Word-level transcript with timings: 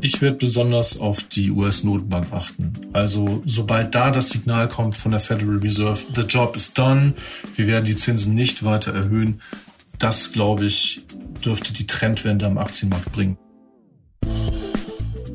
Ich 0.00 0.20
werde 0.20 0.36
besonders 0.36 0.98
auf 0.98 1.22
die 1.22 1.50
US-Notenbank 1.50 2.32
achten. 2.32 2.72
Also 2.92 3.42
sobald 3.46 3.94
da 3.94 4.10
das 4.10 4.30
Signal 4.30 4.68
kommt 4.68 4.96
von 4.96 5.12
der 5.12 5.20
Federal 5.20 5.58
Reserve, 5.58 6.00
the 6.14 6.22
job 6.22 6.56
is 6.56 6.74
done, 6.74 7.14
wir 7.54 7.66
werden 7.66 7.84
die 7.84 7.96
Zinsen 7.96 8.34
nicht 8.34 8.64
weiter 8.64 8.92
erhöhen, 8.92 9.40
das, 9.98 10.32
glaube 10.32 10.66
ich, 10.66 11.04
dürfte 11.44 11.72
die 11.72 11.86
Trendwende 11.86 12.46
am 12.46 12.58
Aktienmarkt 12.58 13.12
bringen. 13.12 13.38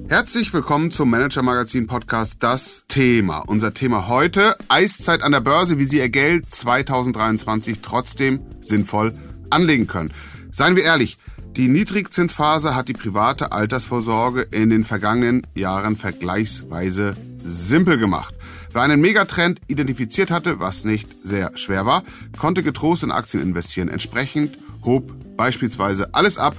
Herzlich 0.09 0.53
willkommen 0.53 0.91
zum 0.91 1.09
Manager 1.09 1.43
Magazin 1.43 1.87
Podcast 1.87 2.43
Das 2.43 2.83
Thema. 2.87 3.39
Unser 3.39 3.73
Thema 3.73 4.07
heute 4.07 4.55
Eiszeit 4.67 5.21
an 5.21 5.31
der 5.31 5.41
Börse, 5.41 5.77
wie 5.77 5.85
Sie 5.85 5.99
Ihr 5.99 6.09
Geld 6.09 6.49
2023 6.49 7.79
trotzdem 7.81 8.41
sinnvoll 8.59 9.13
anlegen 9.49 9.87
können. 9.87 10.13
Seien 10.51 10.75
wir 10.75 10.83
ehrlich, 10.83 11.17
die 11.55 11.67
Niedrigzinsphase 11.67 12.75
hat 12.75 12.87
die 12.87 12.93
private 12.93 13.51
Altersvorsorge 13.51 14.41
in 14.41 14.69
den 14.69 14.83
vergangenen 14.83 15.45
Jahren 15.55 15.97
vergleichsweise 15.97 17.17
simpel 17.43 17.97
gemacht. 17.97 18.35
Wer 18.71 18.83
einen 18.83 19.01
Megatrend 19.01 19.59
identifiziert 19.67 20.29
hatte, 20.29 20.59
was 20.59 20.85
nicht 20.85 21.07
sehr 21.23 21.57
schwer 21.57 21.85
war, 21.85 22.03
konnte 22.37 22.61
getrost 22.61 23.03
in 23.03 23.11
Aktien 23.11 23.41
investieren. 23.41 23.89
Entsprechend 23.89 24.59
hob 24.83 25.11
beispielsweise 25.35 26.13
alles 26.13 26.37
ab, 26.37 26.55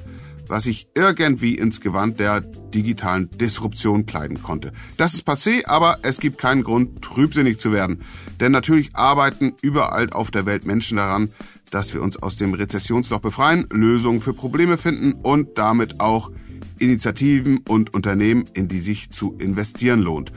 was 0.49 0.65
sich 0.65 0.89
irgendwie 0.95 1.55
ins 1.55 1.81
Gewand 1.81 2.19
der 2.19 2.41
digitalen 2.41 3.31
Disruption 3.31 4.05
kleiden 4.07 4.43
konnte. 4.43 4.73
Das 4.97 5.15
ist 5.15 5.27
passé, 5.27 5.65
aber 5.67 6.01
es 6.03 6.19
gibt 6.19 6.39
keinen 6.39 6.65
Grund, 6.65 7.03
trübsinnig 7.03 7.61
zu 7.61 7.73
werden. 7.73 8.03
Denn 8.41 8.51
natürlich 8.51 8.95
arbeiten 8.95 9.55
überall 9.63 10.11
auf 10.11 10.33
der 10.33 10.47
Welt 10.47 10.67
Menschen 10.67 10.97
daran, 10.97 11.29
dass 11.71 11.95
wir 11.95 12.03
uns 12.03 12.17
aus 12.17 12.37
dem 12.37 12.55
Rezessionsloch 12.55 13.21
befreien, 13.21 13.67
Lösungen 13.71 14.21
für 14.21 14.35
Probleme 14.35 14.79
finden 14.79 15.13
und 15.13 15.59
damit 15.59 16.01
auch 16.01 16.31
Initiativen 16.79 17.59
und 17.69 17.95
Unternehmen, 17.95 18.45
in 18.55 18.69
die 18.69 18.81
sich 18.81 19.11
zu 19.11 19.37
investieren 19.39 20.01
lohnt. 20.01 20.33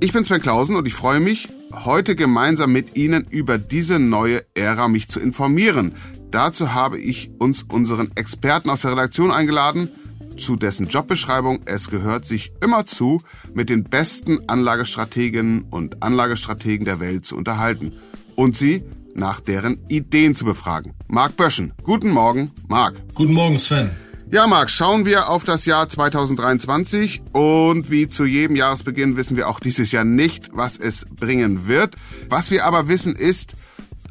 Ich 0.00 0.12
bin 0.12 0.24
Sven 0.24 0.42
Klausen 0.42 0.76
und 0.76 0.86
ich 0.86 0.94
freue 0.94 1.20
mich, 1.20 1.48
heute 1.72 2.16
gemeinsam 2.16 2.72
mit 2.72 2.96
Ihnen 2.96 3.26
über 3.30 3.58
diese 3.58 3.98
neue 3.98 4.42
Ära 4.54 4.88
mich 4.88 5.08
zu 5.08 5.20
informieren. 5.20 5.94
Dazu 6.30 6.74
habe 6.74 6.98
ich 6.98 7.30
uns 7.38 7.62
unseren 7.62 8.10
Experten 8.14 8.70
aus 8.70 8.82
der 8.82 8.92
Redaktion 8.92 9.30
eingeladen, 9.30 9.88
zu 10.36 10.56
dessen 10.56 10.88
Jobbeschreibung 10.88 11.60
es 11.64 11.88
gehört, 11.88 12.26
sich 12.26 12.52
immer 12.60 12.84
zu 12.84 13.22
mit 13.54 13.70
den 13.70 13.84
besten 13.84 14.48
Anlagestrateginnen 14.48 15.62
und 15.70 16.02
Anlagestrategen 16.02 16.84
der 16.84 17.00
Welt 17.00 17.24
zu 17.24 17.36
unterhalten 17.36 17.92
und 18.34 18.56
sie 18.56 18.84
nach 19.16 19.40
deren 19.40 19.84
Ideen 19.88 20.36
zu 20.36 20.44
befragen. 20.44 20.94
Marc 21.08 21.36
Böschen. 21.36 21.72
Guten 21.82 22.10
Morgen, 22.10 22.52
Marc. 22.68 22.94
Guten 23.14 23.32
Morgen, 23.32 23.58
Sven. 23.58 23.90
Ja, 24.30 24.48
Marc, 24.48 24.70
schauen 24.70 25.06
wir 25.06 25.28
auf 25.28 25.44
das 25.44 25.66
Jahr 25.66 25.88
2023 25.88 27.22
und 27.32 27.90
wie 27.92 28.08
zu 28.08 28.24
jedem 28.24 28.56
Jahresbeginn 28.56 29.16
wissen 29.16 29.36
wir 29.36 29.48
auch 29.48 29.60
dieses 29.60 29.92
Jahr 29.92 30.04
nicht, 30.04 30.50
was 30.52 30.78
es 30.78 31.06
bringen 31.08 31.68
wird. 31.68 31.94
Was 32.28 32.50
wir 32.50 32.64
aber 32.64 32.88
wissen 32.88 33.14
ist, 33.14 33.54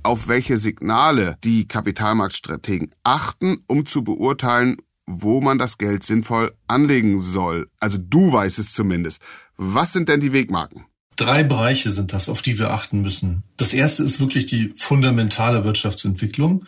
auf 0.03 0.28
welche 0.30 0.58
Signale 0.58 1.36
die 1.44 1.67
Kapitalmarktstrategen 1.67 2.92
achten, 3.03 3.64
um 3.67 3.86
zu 3.86 4.03
beurteilen, 4.03 4.78
wo 5.06 5.42
man 5.42 5.58
das 5.58 5.78
Geld 5.78 6.03
sinnvoll 6.03 6.53
anlegen 6.67 7.19
soll. 7.19 7.67
Also 7.80 7.97
du 8.00 8.31
weißt 8.31 8.59
es 8.59 8.72
zumindest. 8.72 9.22
Was 9.58 9.94
sind 9.94 10.08
denn 10.08 10.22
die 10.22 10.31
Wegmarken? 10.31 10.86
Drei 11.16 11.44
Bereiche 11.44 11.92
sind 11.92 12.12
das, 12.14 12.28
auf 12.28 12.42
die 12.42 12.60
wir 12.60 12.72
achten 12.72 13.02
müssen. 13.02 13.44
Das 13.58 13.74
erste 13.74 14.04
ist 14.04 14.20
wirklich 14.20 14.46
die 14.46 14.74
fundamentale 14.76 15.64
Wirtschaftsentwicklung. 15.64 16.66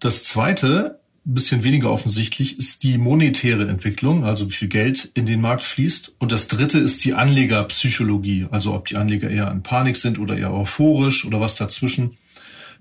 Das 0.00 0.24
zweite, 0.24 1.00
ein 1.26 1.34
bisschen 1.34 1.64
weniger 1.64 1.90
offensichtlich, 1.90 2.58
ist 2.58 2.82
die 2.82 2.96
monetäre 2.96 3.68
Entwicklung, 3.68 4.24
also 4.24 4.48
wie 4.48 4.54
viel 4.54 4.68
Geld 4.68 5.10
in 5.14 5.26
den 5.26 5.42
Markt 5.42 5.64
fließt. 5.64 6.14
Und 6.18 6.32
das 6.32 6.48
dritte 6.48 6.78
ist 6.78 7.04
die 7.04 7.12
Anlegerpsychologie, 7.12 8.46
also 8.50 8.74
ob 8.74 8.86
die 8.86 8.96
Anleger 8.96 9.28
eher 9.28 9.50
in 9.50 9.62
Panik 9.62 9.96
sind 9.96 10.18
oder 10.18 10.36
eher 10.36 10.54
euphorisch 10.54 11.26
oder 11.26 11.40
was 11.40 11.56
dazwischen. 11.56 12.16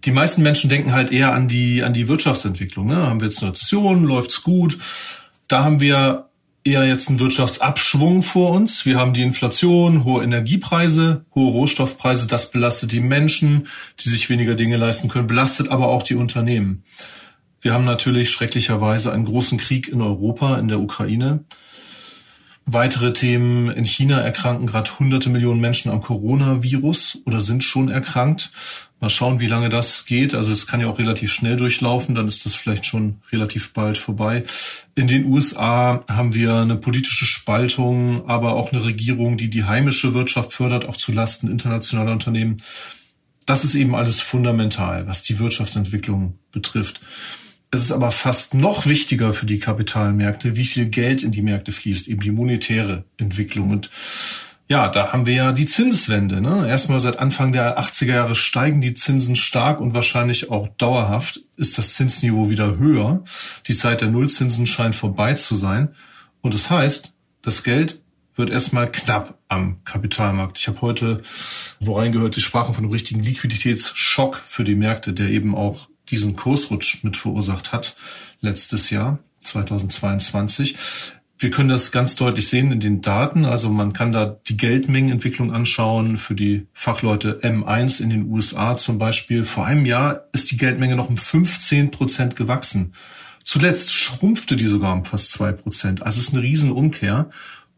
Die 0.05 0.11
meisten 0.11 0.43
Menschen 0.43 0.69
denken 0.69 0.93
halt 0.93 1.11
eher 1.11 1.33
an 1.33 1.47
die, 1.47 1.83
an 1.83 1.93
die 1.93 2.07
Wirtschaftsentwicklung. 2.07 2.87
Ne? 2.87 2.95
Haben 2.95 3.19
wir 3.19 3.27
jetzt 3.27 3.41
eine 3.41 3.51
Rezession, 3.51 4.05
läuft's 4.05 4.43
gut? 4.43 4.77
Da 5.47 5.63
haben 5.63 5.79
wir 5.79 6.26
eher 6.67 6.85
jetzt 6.85 7.07
einen 7.07 7.19
Wirtschaftsabschwung 7.19 8.21
vor 8.21 8.51
uns. 8.51 8.85
Wir 8.85 8.97
haben 8.97 9.13
die 9.13 9.23
Inflation, 9.23 10.03
hohe 10.03 10.23
Energiepreise, 10.23 11.25
hohe 11.33 11.51
Rohstoffpreise. 11.51 12.27
Das 12.27 12.51
belastet 12.51 12.91
die 12.91 12.99
Menschen, 12.99 13.67
die 13.99 14.09
sich 14.09 14.29
weniger 14.29 14.55
Dinge 14.55 14.77
leisten 14.77 15.07
können, 15.07 15.27
belastet 15.27 15.69
aber 15.69 15.87
auch 15.87 16.03
die 16.03 16.15
Unternehmen. 16.15 16.83
Wir 17.61 17.73
haben 17.73 17.85
natürlich 17.85 18.29
schrecklicherweise 18.29 19.11
einen 19.11 19.25
großen 19.25 19.57
Krieg 19.57 19.87
in 19.87 20.01
Europa, 20.01 20.57
in 20.57 20.67
der 20.67 20.79
Ukraine. 20.79 21.45
Weitere 22.69 23.13
Themen. 23.13 23.69
In 23.71 23.85
China 23.85 24.19
erkranken 24.19 24.67
gerade 24.67 24.99
hunderte 24.99 25.29
Millionen 25.29 25.61
Menschen 25.61 25.89
am 25.89 26.01
Coronavirus 26.01 27.19
oder 27.23 27.39
sind 27.39 27.63
schon 27.63 27.87
erkrankt. 27.87 28.51
Mal 28.99 29.09
schauen, 29.09 29.39
wie 29.39 29.47
lange 29.47 29.69
das 29.69 30.05
geht. 30.05 30.35
Also 30.35 30.51
es 30.51 30.67
kann 30.67 30.81
ja 30.81 30.87
auch 30.87 30.99
relativ 30.99 31.31
schnell 31.31 31.55
durchlaufen, 31.55 32.13
dann 32.13 32.27
ist 32.27 32.45
das 32.45 32.55
vielleicht 32.55 32.85
schon 32.85 33.21
relativ 33.31 33.71
bald 33.71 33.97
vorbei. 33.97 34.43
In 34.95 35.07
den 35.07 35.27
USA 35.27 36.03
haben 36.09 36.33
wir 36.33 36.55
eine 36.55 36.75
politische 36.75 37.25
Spaltung, 37.25 38.27
aber 38.27 38.55
auch 38.55 38.73
eine 38.73 38.83
Regierung, 38.83 39.37
die 39.37 39.49
die 39.49 39.63
heimische 39.63 40.13
Wirtschaft 40.13 40.51
fördert, 40.51 40.83
auch 40.83 40.97
zu 40.97 41.13
Lasten 41.13 41.49
internationaler 41.49 42.11
Unternehmen. 42.11 42.57
Das 43.45 43.63
ist 43.63 43.75
eben 43.75 43.95
alles 43.95 44.19
fundamental, 44.19 45.07
was 45.07 45.23
die 45.23 45.39
Wirtschaftsentwicklung 45.39 46.37
betrifft. 46.51 46.99
Es 47.77 47.83
ist 47.83 47.91
aber 47.91 48.11
fast 48.11 48.55
noch 48.55 48.87
wichtiger 48.87 49.33
für 49.33 49.45
die 49.45 49.59
Kapitalmärkte, 49.59 50.55
wie 50.55 50.65
viel 50.65 50.87
Geld 50.87 51.21
in 51.21 51.29
die 51.29 51.43
Märkte 51.43 51.71
fließt, 51.71 52.07
eben 52.07 52.21
die 52.21 52.31
monetäre 52.31 53.03
Entwicklung. 53.17 53.69
Und 53.69 53.91
ja, 54.67 54.89
da 54.89 55.13
haben 55.13 55.27
wir 55.27 55.35
ja 55.35 55.51
die 55.51 55.67
Zinswende. 55.67 56.41
Ne? 56.41 56.67
Erstmal 56.67 56.99
seit 56.99 57.19
Anfang 57.19 57.51
der 57.51 57.79
80er 57.79 58.13
Jahre 58.13 58.33
steigen 58.33 58.81
die 58.81 58.95
Zinsen 58.95 59.35
stark 59.35 59.79
und 59.79 59.93
wahrscheinlich 59.93 60.49
auch 60.49 60.69
dauerhaft 60.69 61.41
ist 61.55 61.77
das 61.77 61.93
Zinsniveau 61.93 62.49
wieder 62.49 62.79
höher. 62.79 63.23
Die 63.67 63.75
Zeit 63.75 64.01
der 64.01 64.09
Nullzinsen 64.09 64.65
scheint 64.65 64.95
vorbei 64.95 65.35
zu 65.35 65.55
sein. 65.55 65.89
Und 66.41 66.55
das 66.55 66.71
heißt, 66.71 67.13
das 67.43 67.63
Geld 67.63 68.01
wird 68.35 68.49
erstmal 68.49 68.91
knapp 68.91 69.37
am 69.49 69.83
Kapitalmarkt. 69.83 70.57
Ich 70.57 70.67
habe 70.67 70.81
heute, 70.81 71.21
wo 71.79 71.95
reingehört, 71.99 72.37
die 72.37 72.41
sprachen 72.41 72.73
von 72.73 72.85
einem 72.85 72.91
richtigen 72.91 73.21
Liquiditätsschock 73.21 74.41
für 74.43 74.63
die 74.63 74.75
Märkte, 74.75 75.13
der 75.13 75.29
eben 75.29 75.53
auch 75.53 75.89
diesen 76.09 76.35
Kursrutsch 76.35 77.03
mit 77.03 77.17
verursacht 77.17 77.71
hat 77.71 77.95
letztes 78.41 78.89
Jahr, 78.89 79.19
2022. 79.41 80.75
Wir 81.39 81.51
können 81.51 81.69
das 81.69 81.91
ganz 81.91 82.15
deutlich 82.15 82.49
sehen 82.49 82.71
in 82.71 82.79
den 82.79 83.01
Daten. 83.01 83.45
Also 83.45 83.69
man 83.69 83.93
kann 83.93 84.11
da 84.11 84.39
die 84.47 84.57
Geldmengenentwicklung 84.57 85.53
anschauen 85.53 86.17
für 86.17 86.33
die 86.33 86.65
Fachleute 86.73 87.41
M1 87.43 88.01
in 88.01 88.09
den 88.09 88.31
USA 88.31 88.75
zum 88.75 88.97
Beispiel. 88.97 89.43
Vor 89.43 89.65
einem 89.65 89.85
Jahr 89.85 90.23
ist 90.33 90.49
die 90.49 90.57
Geldmenge 90.57 90.95
noch 90.95 91.09
um 91.09 91.17
15 91.17 91.91
Prozent 91.91 92.35
gewachsen. 92.35 92.93
Zuletzt 93.43 93.93
schrumpfte 93.93 94.55
die 94.55 94.65
sogar 94.65 94.93
um 94.93 95.05
fast 95.05 95.31
zwei 95.31 95.51
Prozent. 95.51 96.01
Also 96.01 96.19
es 96.19 96.29
ist 96.29 96.33
eine 96.33 96.43
Riesenumkehr. 96.43 97.29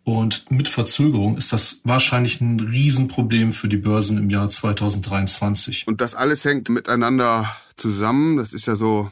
Und 0.05 0.49
mit 0.49 0.67
Verzögerung 0.67 1.37
ist 1.37 1.53
das 1.53 1.81
wahrscheinlich 1.83 2.41
ein 2.41 2.59
Riesenproblem 2.61 3.53
für 3.53 3.67
die 3.67 3.77
Börsen 3.77 4.17
im 4.17 4.29
Jahr 4.29 4.49
2023. 4.49 5.85
Und 5.85 6.01
das 6.01 6.15
alles 6.15 6.45
hängt 6.45 6.69
miteinander 6.69 7.55
zusammen. 7.79 8.37
Das 8.37 8.53
ist 8.53 8.65
ja 8.65 8.75
so 8.75 9.11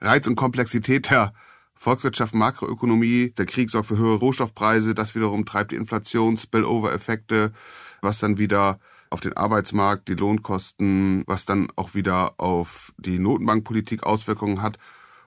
Reiz 0.00 0.26
und 0.26 0.36
Komplexität 0.36 1.10
der 1.10 1.34
Volkswirtschaft, 1.74 2.34
Makroökonomie. 2.34 3.32
Der 3.36 3.46
Krieg 3.46 3.70
sorgt 3.70 3.88
für 3.88 3.98
höhere 3.98 4.16
Rohstoffpreise. 4.16 4.94
Das 4.94 5.14
wiederum 5.14 5.44
treibt 5.44 5.72
die 5.72 5.76
Inflation, 5.76 6.36
Spillover-Effekte, 6.36 7.52
was 8.00 8.20
dann 8.20 8.38
wieder 8.38 8.78
auf 9.10 9.20
den 9.20 9.36
Arbeitsmarkt, 9.36 10.08
die 10.08 10.14
Lohnkosten, 10.14 11.24
was 11.26 11.46
dann 11.46 11.68
auch 11.76 11.94
wieder 11.94 12.34
auf 12.38 12.92
die 12.96 13.18
Notenbankpolitik 13.18 14.02
Auswirkungen 14.02 14.62
hat. 14.62 14.78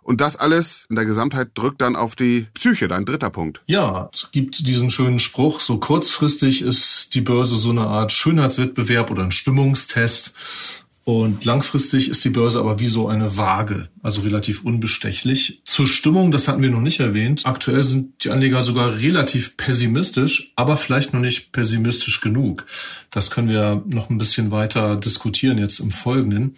Und 0.01 0.21
das 0.21 0.37
alles 0.37 0.85
in 0.89 0.95
der 0.95 1.05
Gesamtheit 1.05 1.49
drückt 1.53 1.81
dann 1.81 1.97
auf 1.97 2.15
die 2.15 2.47
Psyche, 2.53 2.87
dein 2.87 3.03
dritter 3.03 3.29
Punkt. 3.29 3.61
Ja, 3.65 4.09
es 4.13 4.29
gibt 4.31 4.65
diesen 4.65 4.89
schönen 4.89 5.19
Spruch, 5.19 5.59
so 5.59 5.79
kurzfristig 5.79 6.61
ist 6.61 7.13
die 7.13 7.21
Börse 7.21 7.57
so 7.57 7.71
eine 7.71 7.87
Art 7.87 8.13
Schönheitswettbewerb 8.13 9.11
oder 9.11 9.23
ein 9.23 9.31
Stimmungstest. 9.31 10.85
Und 11.07 11.45
langfristig 11.45 12.09
ist 12.09 12.25
die 12.25 12.29
Börse 12.29 12.59
aber 12.59 12.81
wie 12.81 12.87
so 12.87 13.07
eine 13.07 13.37
Waage, 13.37 13.87
also 14.03 14.23
relativ 14.23 14.65
unbestechlich. 14.65 15.61
Zur 15.63 15.87
Stimmung, 15.87 16.31
das 16.31 16.49
hatten 16.49 16.61
wir 16.61 16.69
noch 16.69 16.81
nicht 16.81 16.99
erwähnt. 16.99 17.45
Aktuell 17.45 17.81
sind 17.85 18.25
die 18.25 18.29
Anleger 18.29 18.61
sogar 18.61 18.97
relativ 18.97 19.55
pessimistisch, 19.55 20.51
aber 20.57 20.75
vielleicht 20.75 21.13
noch 21.13 21.21
nicht 21.21 21.53
pessimistisch 21.53 22.19
genug. 22.19 22.65
Das 23.09 23.31
können 23.31 23.47
wir 23.47 23.85
noch 23.87 24.09
ein 24.09 24.17
bisschen 24.17 24.51
weiter 24.51 24.97
diskutieren 24.97 25.59
jetzt 25.59 25.79
im 25.79 25.91
Folgenden. 25.91 26.57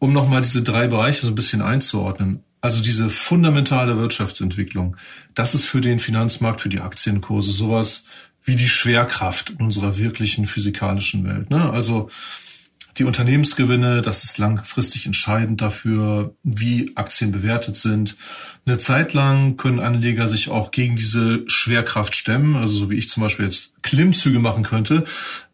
Um 0.00 0.12
nochmal 0.12 0.42
diese 0.42 0.64
drei 0.64 0.88
Bereiche 0.88 1.22
so 1.22 1.28
ein 1.28 1.36
bisschen 1.36 1.62
einzuordnen. 1.62 2.42
Also 2.60 2.82
diese 2.82 3.10
fundamentale 3.10 3.96
Wirtschaftsentwicklung, 3.96 4.96
das 5.34 5.54
ist 5.54 5.66
für 5.66 5.80
den 5.80 6.00
Finanzmarkt, 6.00 6.62
für 6.62 6.68
die 6.68 6.80
Aktienkurse 6.80 7.52
sowas 7.52 8.06
wie 8.42 8.56
die 8.56 8.66
Schwerkraft 8.66 9.54
unserer 9.60 9.98
wirklichen 9.98 10.46
physikalischen 10.46 11.24
Welt. 11.24 11.48
Ne? 11.48 11.70
Also 11.70 12.08
Die 12.98 13.04
Unternehmensgewinne, 13.04 14.02
das 14.02 14.24
ist 14.24 14.36
langfristig 14.36 15.06
entscheidend 15.06 15.62
dafür, 15.62 16.34
wie 16.42 16.92
Aktien 16.94 17.32
bewertet 17.32 17.78
sind. 17.78 18.16
Eine 18.66 18.76
Zeit 18.76 19.14
lang 19.14 19.56
können 19.56 19.80
Anleger 19.80 20.28
sich 20.28 20.50
auch 20.50 20.70
gegen 20.70 20.96
diese 20.96 21.42
Schwerkraft 21.46 22.14
stemmen, 22.14 22.54
also 22.54 22.74
so 22.74 22.90
wie 22.90 22.96
ich 22.96 23.08
zum 23.08 23.22
Beispiel 23.22 23.46
jetzt 23.46 23.72
Klimmzüge 23.82 24.40
machen 24.40 24.62
könnte. 24.62 25.04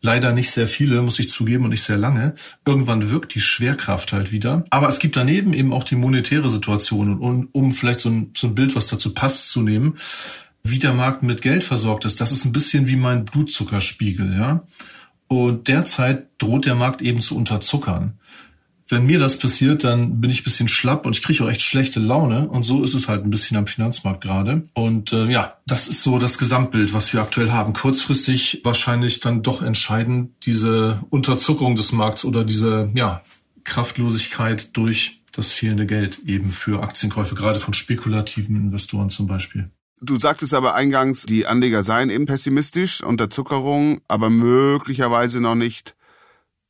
Leider 0.00 0.32
nicht 0.32 0.50
sehr 0.50 0.66
viele, 0.66 1.00
muss 1.00 1.20
ich 1.20 1.30
zugeben, 1.30 1.64
und 1.64 1.70
nicht 1.70 1.84
sehr 1.84 1.96
lange. 1.96 2.34
Irgendwann 2.66 3.08
wirkt 3.08 3.34
die 3.34 3.40
Schwerkraft 3.40 4.12
halt 4.12 4.32
wieder. 4.32 4.64
Aber 4.70 4.88
es 4.88 4.98
gibt 4.98 5.16
daneben 5.16 5.52
eben 5.52 5.72
auch 5.72 5.84
die 5.84 5.96
monetäre 5.96 6.50
Situation. 6.50 7.18
Und 7.18 7.48
um 7.52 7.70
vielleicht 7.72 8.00
so 8.00 8.10
ein, 8.10 8.32
so 8.36 8.48
ein 8.48 8.54
Bild, 8.56 8.74
was 8.74 8.88
dazu 8.88 9.14
passt, 9.14 9.48
zu 9.48 9.62
nehmen, 9.62 9.96
wie 10.64 10.80
der 10.80 10.92
Markt 10.92 11.22
mit 11.22 11.40
Geld 11.40 11.62
versorgt 11.62 12.04
ist, 12.04 12.20
das 12.20 12.32
ist 12.32 12.44
ein 12.44 12.52
bisschen 12.52 12.88
wie 12.88 12.96
mein 12.96 13.24
Blutzuckerspiegel, 13.24 14.34
ja. 14.34 14.64
Und 15.28 15.68
derzeit 15.68 16.26
droht 16.38 16.64
der 16.66 16.74
Markt 16.74 17.02
eben 17.02 17.20
zu 17.20 17.36
unterzuckern. 17.36 18.18
Wenn 18.90 19.04
mir 19.04 19.18
das 19.18 19.38
passiert, 19.38 19.84
dann 19.84 20.22
bin 20.22 20.30
ich 20.30 20.40
ein 20.40 20.44
bisschen 20.44 20.68
schlapp 20.68 21.04
und 21.04 21.14
ich 21.14 21.22
kriege 21.22 21.44
auch 21.44 21.50
echt 21.50 21.60
schlechte 21.60 22.00
Laune. 22.00 22.48
Und 22.48 22.62
so 22.62 22.82
ist 22.82 22.94
es 22.94 23.06
halt 23.06 23.22
ein 23.22 23.28
bisschen 23.28 23.58
am 23.58 23.66
Finanzmarkt 23.66 24.22
gerade. 24.22 24.66
Und 24.72 25.12
äh, 25.12 25.26
ja, 25.26 25.58
das 25.66 25.88
ist 25.88 26.02
so 26.02 26.18
das 26.18 26.38
Gesamtbild, 26.38 26.94
was 26.94 27.12
wir 27.12 27.20
aktuell 27.20 27.50
haben. 27.50 27.74
Kurzfristig 27.74 28.62
wahrscheinlich 28.64 29.20
dann 29.20 29.42
doch 29.42 29.60
entscheidend 29.60 30.30
diese 30.46 31.02
Unterzuckerung 31.10 31.76
des 31.76 31.92
Markts 31.92 32.24
oder 32.24 32.44
diese 32.44 32.90
ja, 32.94 33.20
Kraftlosigkeit 33.64 34.74
durch 34.74 35.20
das 35.32 35.52
fehlende 35.52 35.84
Geld 35.84 36.20
eben 36.26 36.50
für 36.50 36.82
Aktienkäufe, 36.82 37.34
gerade 37.34 37.60
von 37.60 37.74
spekulativen 37.74 38.56
Investoren 38.56 39.10
zum 39.10 39.26
Beispiel. 39.26 39.70
Du 40.00 40.18
sagtest 40.18 40.54
aber 40.54 40.74
eingangs, 40.74 41.26
die 41.26 41.46
Anleger 41.46 41.82
seien 41.82 42.10
eben 42.10 42.26
pessimistisch, 42.26 43.02
Unterzuckerung, 43.02 44.00
aber 44.06 44.30
möglicherweise 44.30 45.40
noch 45.40 45.56
nicht 45.56 45.96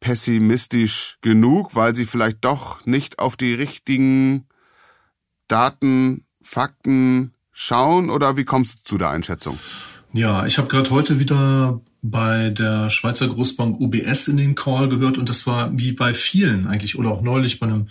pessimistisch 0.01 1.19
genug, 1.21 1.75
weil 1.75 1.95
sie 1.95 2.07
vielleicht 2.07 2.45
doch 2.45 2.85
nicht 2.87 3.19
auf 3.19 3.37
die 3.37 3.53
richtigen 3.53 4.47
Daten, 5.49 6.25
Fakten 6.43 7.35
schauen 7.53 8.09
oder 8.09 8.37
wie 8.37 8.45
kommst 8.45 8.75
du 8.75 8.79
zu 8.85 8.99
der 8.99 9.11
Einschätzung? 9.11 9.59
Ja, 10.15 10.47
ich 10.47 10.57
habe 10.57 10.69
gerade 10.69 10.91
heute 10.91 11.19
wieder 11.19 11.81
bei 12.01 12.51
der 12.51 12.89
Schweizer 12.89 13.29
Großbank 13.29 13.81
UBS 13.81 14.29
in 14.29 14.37
den 14.37 14.55
Call 14.55 14.89
gehört 14.89 15.19
und 15.19 15.29
das 15.29 15.47
war 15.47 15.77
wie 15.77 15.93
bei 15.93 16.15
vielen 16.15 16.67
eigentlich 16.67 16.99
oder 16.99 17.11
auch 17.11 17.21
neulich 17.21 17.59
bei 17.59 17.67
einem 17.67 17.89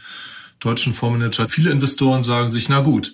deutschen 0.60 0.94
Fondsmanager. 0.94 1.50
Viele 1.50 1.72
Investoren 1.72 2.24
sagen 2.24 2.50
sich, 2.50 2.70
na 2.70 2.82
gut, 2.82 3.14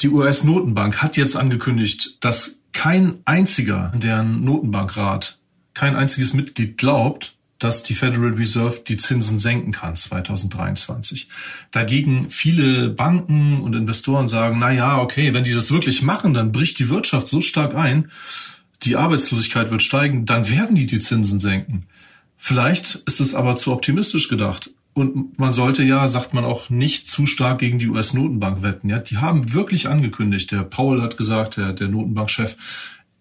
die 0.00 0.08
US-Notenbank 0.08 1.02
hat 1.02 1.16
jetzt 1.16 1.36
angekündigt, 1.36 2.18
dass 2.20 2.58
kein 2.72 3.18
einziger 3.24 3.92
deren 3.94 4.44
Notenbankrat, 4.44 5.38
kein 5.74 5.94
einziges 5.94 6.34
Mitglied 6.34 6.78
glaubt, 6.78 7.34
dass 7.62 7.84
die 7.84 7.94
Federal 7.94 8.32
Reserve 8.32 8.80
die 8.86 8.96
Zinsen 8.96 9.38
senken 9.38 9.70
kann 9.70 9.94
2023. 9.94 11.28
Dagegen 11.70 12.28
viele 12.28 12.88
Banken 12.88 13.60
und 13.60 13.76
Investoren 13.76 14.26
sagen, 14.26 14.58
na 14.58 14.72
ja, 14.72 15.00
okay, 15.00 15.32
wenn 15.32 15.44
die 15.44 15.54
das 15.54 15.70
wirklich 15.70 16.02
machen, 16.02 16.34
dann 16.34 16.50
bricht 16.50 16.78
die 16.80 16.88
Wirtschaft 16.88 17.28
so 17.28 17.40
stark 17.40 17.76
ein, 17.76 18.10
die 18.82 18.96
Arbeitslosigkeit 18.96 19.70
wird 19.70 19.82
steigen, 19.82 20.26
dann 20.26 20.48
werden 20.48 20.74
die 20.74 20.86
die 20.86 20.98
Zinsen 20.98 21.38
senken. 21.38 21.86
Vielleicht 22.36 22.96
ist 23.06 23.20
es 23.20 23.36
aber 23.36 23.54
zu 23.54 23.72
optimistisch 23.72 24.28
gedacht. 24.28 24.70
Und 24.94 25.38
man 25.38 25.52
sollte 25.52 25.82
ja, 25.82 26.06
sagt 26.06 26.34
man 26.34 26.44
auch, 26.44 26.68
nicht 26.68 27.08
zu 27.08 27.26
stark 27.26 27.58
gegen 27.58 27.78
die 27.78 27.88
US-Notenbank 27.88 28.62
wetten. 28.62 28.90
Ja, 28.90 28.98
die 28.98 29.18
haben 29.18 29.54
wirklich 29.54 29.88
angekündigt. 29.88 30.52
Der 30.52 30.64
Paul 30.64 31.00
hat 31.00 31.16
gesagt, 31.16 31.56
der, 31.56 31.72
der 31.72 31.88
Notenbankchef, 31.88 32.56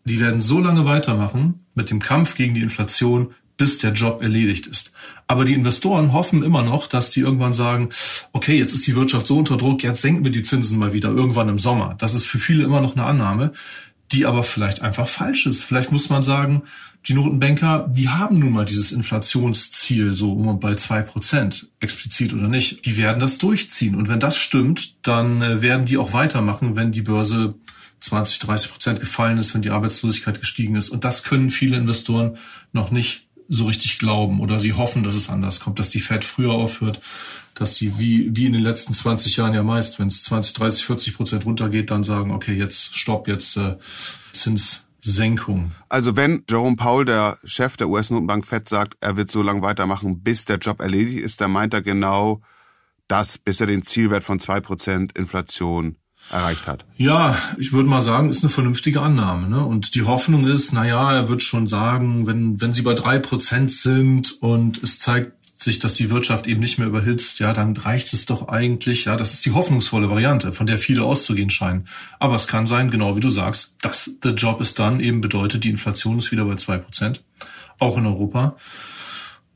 die 0.04 0.20
werden 0.20 0.42
so 0.42 0.60
lange 0.60 0.86
weitermachen 0.86 1.66
mit 1.74 1.90
dem 1.90 2.00
Kampf 2.00 2.36
gegen 2.36 2.54
die 2.54 2.62
Inflation, 2.62 3.34
bis 3.56 3.78
der 3.78 3.94
Job 3.94 4.22
erledigt 4.22 4.68
ist. 4.68 4.92
Aber 5.28 5.46
die 5.46 5.54
Investoren 5.54 6.14
hoffen 6.14 6.44
immer 6.44 6.64
noch, 6.64 6.88
dass 6.88 7.12
die 7.12 7.22
irgendwann 7.22 7.54
sagen, 7.54 7.90
okay, 8.34 8.58
jetzt 8.58 8.74
ist 8.74 8.88
die 8.88 8.96
Wirtschaft 8.96 9.28
so 9.28 9.38
unter 9.38 9.56
Druck, 9.56 9.84
jetzt 9.84 10.02
senken 10.02 10.24
wir 10.24 10.32
die 10.32 10.42
Zinsen 10.42 10.80
mal 10.80 10.94
wieder 10.94 11.10
irgendwann 11.10 11.48
im 11.48 11.60
Sommer. 11.60 11.96
Das 12.00 12.14
ist 12.14 12.26
für 12.26 12.40
viele 12.40 12.64
immer 12.64 12.82
noch 12.82 12.96
eine 12.96 13.06
Annahme, 13.06 13.52
die 14.12 14.26
aber 14.26 14.44
vielleicht 14.44 14.82
einfach 14.82 15.08
falsch 15.08 15.46
ist. 15.46 15.64
Vielleicht 15.64 15.92
muss 15.92 16.10
man 16.10 16.24
sagen, 16.24 16.64
die 17.08 17.14
Notenbanker, 17.14 17.88
die 17.90 18.10
haben 18.10 18.38
nun 18.38 18.54
mal 18.54 18.66
dieses 18.66 18.92
Inflationsziel 18.92 20.14
so 20.14 20.36
bei 20.60 20.76
zwei 20.76 21.02
Prozent, 21.02 21.68
explizit 21.80 22.34
oder 22.34 22.48
nicht. 22.48 22.86
Die 22.86 22.98
werden 22.98 23.20
das 23.20 23.40
durchziehen. 23.40 23.96
Und 23.96 24.08
wenn 24.08 24.20
das 24.20 24.38
stimmt, 24.38 24.96
dann 25.02 25.42
äh, 25.42 25.62
werden 25.62 25.86
die 25.86 25.98
auch 25.98 26.14
weitermachen, 26.14 26.76
wenn 26.76 26.92
die 26.92 27.02
Börse 27.02 27.56
20, 28.02 28.40
30 28.40 28.72
Prozent 28.72 29.00
gefallen 29.00 29.38
ist, 29.38 29.54
wenn 29.54 29.62
die 29.62 29.72
Arbeitslosigkeit 29.72 30.40
gestiegen 30.40 30.76
ist. 30.76 30.90
Und 30.90 31.04
das 31.04 31.24
können 31.24 31.50
viele 31.50 31.78
Investoren 31.78 32.38
noch 32.72 32.92
nicht 32.92 33.28
so 33.48 33.66
richtig 33.66 34.00
glauben 34.00 34.40
oder 34.40 34.60
sie 34.60 34.74
hoffen, 34.74 35.04
dass 35.04 35.16
es 35.16 35.30
anders 35.30 35.60
kommt, 35.60 35.78
dass 35.78 35.90
die 35.90 36.00
Fed 36.00 36.24
früher 36.24 36.52
aufhört, 36.52 37.02
dass 37.54 37.74
die 37.74 38.00
wie, 38.00 38.36
wie 38.36 38.46
in 38.46 38.54
den 38.54 38.64
letzten 38.64 38.94
20 38.94 39.36
Jahren 39.38 39.54
ja 39.54 39.62
meist, 39.62 40.00
wenn 40.00 40.08
es 40.08 40.24
20, 40.24 40.54
30, 40.54 40.86
40 40.86 41.16
Prozent 41.16 41.46
runtergeht, 41.46 41.92
dann 41.92 42.04
sagen, 42.04 42.32
okay, 42.32 42.54
jetzt 42.54 42.96
stopp, 42.96 43.28
jetzt 43.28 43.58
äh, 43.58 43.76
Zins 44.32 44.88
Senkung. 45.02 45.72
Also 45.90 46.16
wenn 46.16 46.44
Jerome 46.50 46.76
Powell, 46.76 47.06
der 47.06 47.38
Chef 47.44 47.78
der 47.78 47.90
US-Notenbank 47.90 48.46
Fed, 48.46 48.70
sagt, 48.70 48.98
er 49.02 49.18
wird 49.18 49.32
so 49.32 49.42
lange 49.42 49.62
weitermachen, 49.62 50.22
bis 50.22 50.46
der 50.46 50.58
Job 50.58 50.80
erledigt 50.80 51.20
ist, 51.20 51.42
dann 51.42 51.52
meint 51.52 51.74
er 51.74 51.82
genau 51.82 52.42
das, 53.08 53.38
bis 53.38 53.60
er 53.60 53.68
den 53.68 53.84
Zielwert 53.84 54.24
von 54.24 54.40
zwei 54.40 54.62
Prozent 54.62 55.18
Inflation 55.18 55.98
erreicht 56.30 56.68
hat. 56.68 56.86
Ja, 56.98 57.36
ich 57.58 57.74
würde 57.74 57.90
mal 57.90 58.02
sagen, 58.02 58.30
ist 58.30 58.44
eine 58.44 58.50
vernünftige 58.50 59.02
Annahme. 59.02 59.50
Ne? 59.50 59.66
Und 59.66 59.96
die 59.96 60.04
Hoffnung 60.04 60.46
ist, 60.48 60.72
na 60.72 60.86
ja, 60.86 61.12
er 61.14 61.28
wird 61.30 61.44
schon 61.44 61.68
sagen, 61.68 62.28
wenn, 62.28 62.62
wenn 62.62 62.74
sie 62.74 62.84
bei 62.84 62.94
drei 62.94 63.20
Prozent 63.20 63.72
sind 63.72 64.42
und 64.42 64.82
es 64.84 65.00
zeigt 65.00 65.34
sich, 65.62 65.80
dass 65.80 65.94
die 65.94 66.10
Wirtschaft 66.10 66.48
eben 66.48 66.60
nicht 66.60 66.80
mehr 66.80 66.88
überhitzt, 66.88 67.40
ja, 67.40 67.54
dann 67.54 67.76
reicht 67.78 68.14
es 68.14 68.26
doch 68.26 68.48
eigentlich, 68.48 69.06
ja, 69.06 69.16
das 69.16 69.34
ist 69.34 69.46
die 69.46 69.52
hoffnungsvolle 69.52 70.10
Variante, 70.10 70.52
von 70.54 70.66
der 70.66 70.78
viele 70.78 71.04
auszugehen 71.04 71.50
scheinen. 71.50 71.88
Aber 72.20 72.36
es 72.36 72.48
kann 72.48 72.66
sein, 72.66 72.90
genau 72.90 73.16
wie 73.16 73.20
du 73.22 73.30
sagst, 73.30 73.78
dass 73.82 74.12
der 74.24 74.34
Job 74.34 74.60
ist 74.62 74.80
dann 74.80 75.00
eben 75.00 75.22
bedeutet, 75.22 75.64
die 75.64 75.70
Inflation 75.70 76.18
ist 76.18 76.32
wieder 76.32 76.46
bei 76.46 76.56
zwei 76.56 76.78
Prozent, 76.78 77.24
auch 77.80 77.98
in 77.98 78.06
Europa. 78.06 78.56